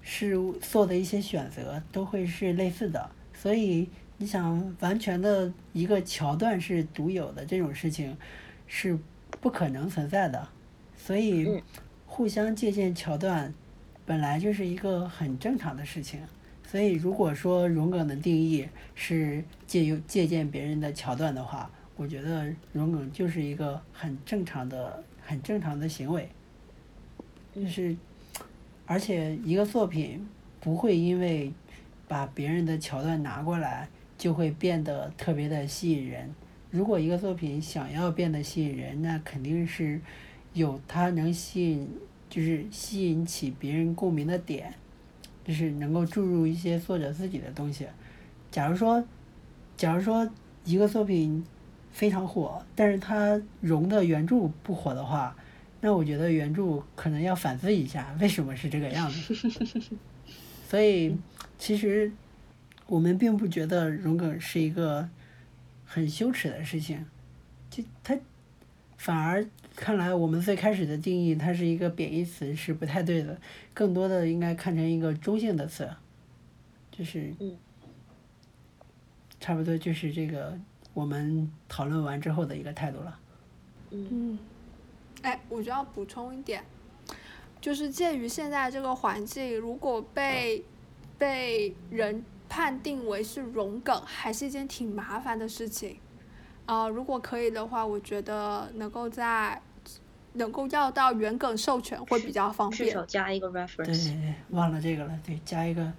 [0.01, 3.11] 事物做的一些选择，都会是类似的。
[3.35, 3.89] 所以，
[4.19, 8.17] 你想完全的一个桥段是独有的这种事情，
[8.69, 8.97] 是
[9.41, 10.49] 不可能存在的。
[10.97, 11.61] 所以嗯，
[12.07, 13.53] 互相借鉴桥段，
[14.07, 16.21] 本来就是一个很正常的事情。
[16.71, 26.29] 所以，如果说荣梗的定义是借用借鉴别人的桥段的话，我觉得荣梗就是一个很正常的、很正常的行为。
[27.55, 27.97] 就是，
[28.85, 30.29] 而且一个作品
[30.61, 31.51] 不会因为
[32.07, 33.89] 把别人的桥段拿过来，
[34.19, 36.35] 就会变得特别的吸引人。
[36.71, 39.99] 如果一个作品想要变得吸引人，那肯定是
[40.53, 41.89] 有它能吸引，
[42.29, 44.75] 就是吸引起别人共鸣的点。
[45.49, 47.87] 就是能够注入一些作者自己的东西。
[48.51, 49.03] 假如说，
[49.79, 50.29] 假如说
[50.67, 51.43] 一个作品
[51.91, 55.35] 非常火，但是它融的原著不火的话，
[55.81, 59.35] 那我觉得原著可能要反思一下，为什么是这个样子。
[60.69, 61.17] 所以，
[61.59, 62.13] 其实
[62.87, 65.09] 我们并不觉得融梗是一个
[65.87, 67.07] 很羞耻的事情，
[67.71, 68.15] 就它
[68.99, 69.47] 反而
[69.81, 73.41] 看来我们最开始的定义，它是一个贬义词是不太对的，
[73.73, 75.89] 更多的应该看成一个中性的词，
[76.91, 77.57] 就是嗯
[79.39, 80.59] 差不多就是这个
[80.93, 83.19] 我们讨论完之后的一个态度了。
[83.91, 84.39] 嗯嗯，
[85.23, 86.65] 哎，我就要补充一点，
[87.61, 90.65] 就是鉴于现在这个环境，如果被
[91.17, 95.99] 被人判定为是融梗，还是一件挺麻烦的事情。
[96.67, 99.59] 啊、如果可以的话，我觉得能够在
[100.39, 103.05] 能够要到原梗授权会比较方便至少。
[103.05, 103.85] 加一个对 reference。
[103.85, 105.93] 对对对，忘了这个了，对，加一个。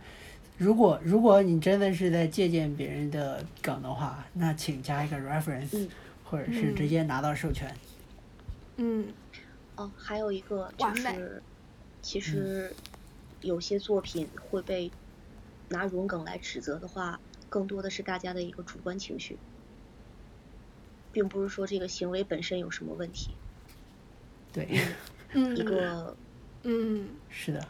[0.58, 5.90] 如果如果你真的是在借鉴别人的梗的话，那请加一个 reference，、嗯
[6.26, 7.76] 或者是直接拿到授权。
[8.78, 9.08] 嗯
[9.76, 11.42] 哦，还有一个就是，
[12.04, 12.72] 其实
[13.42, 14.92] 有些作品会被
[15.70, 19.40] 拿融梗来指责的话，更多的是大家的一个主观情绪，
[21.12, 23.32] 并不是说这个行为本身有什么问题。
[24.52, 24.82] 对，
[25.34, 26.16] 嗯一个
[26.64, 27.68] 嗯是的，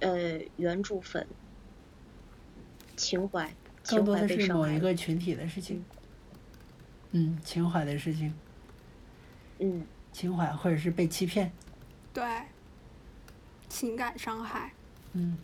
[0.00, 1.26] 呃原著粉
[2.96, 3.46] 情怀，
[3.82, 4.74] 情更多怀的是某被伤害了。
[4.74, 5.84] 一个群体的事情。
[7.12, 8.34] 嗯，情怀的事情，
[9.60, 11.52] 嗯，情怀或者是被欺骗。
[12.12, 12.24] 对，
[13.68, 14.72] 情感伤害。
[15.12, 15.38] 嗯，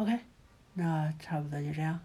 [0.00, 0.18] OK，
[0.72, 2.00] 那差不多就这样。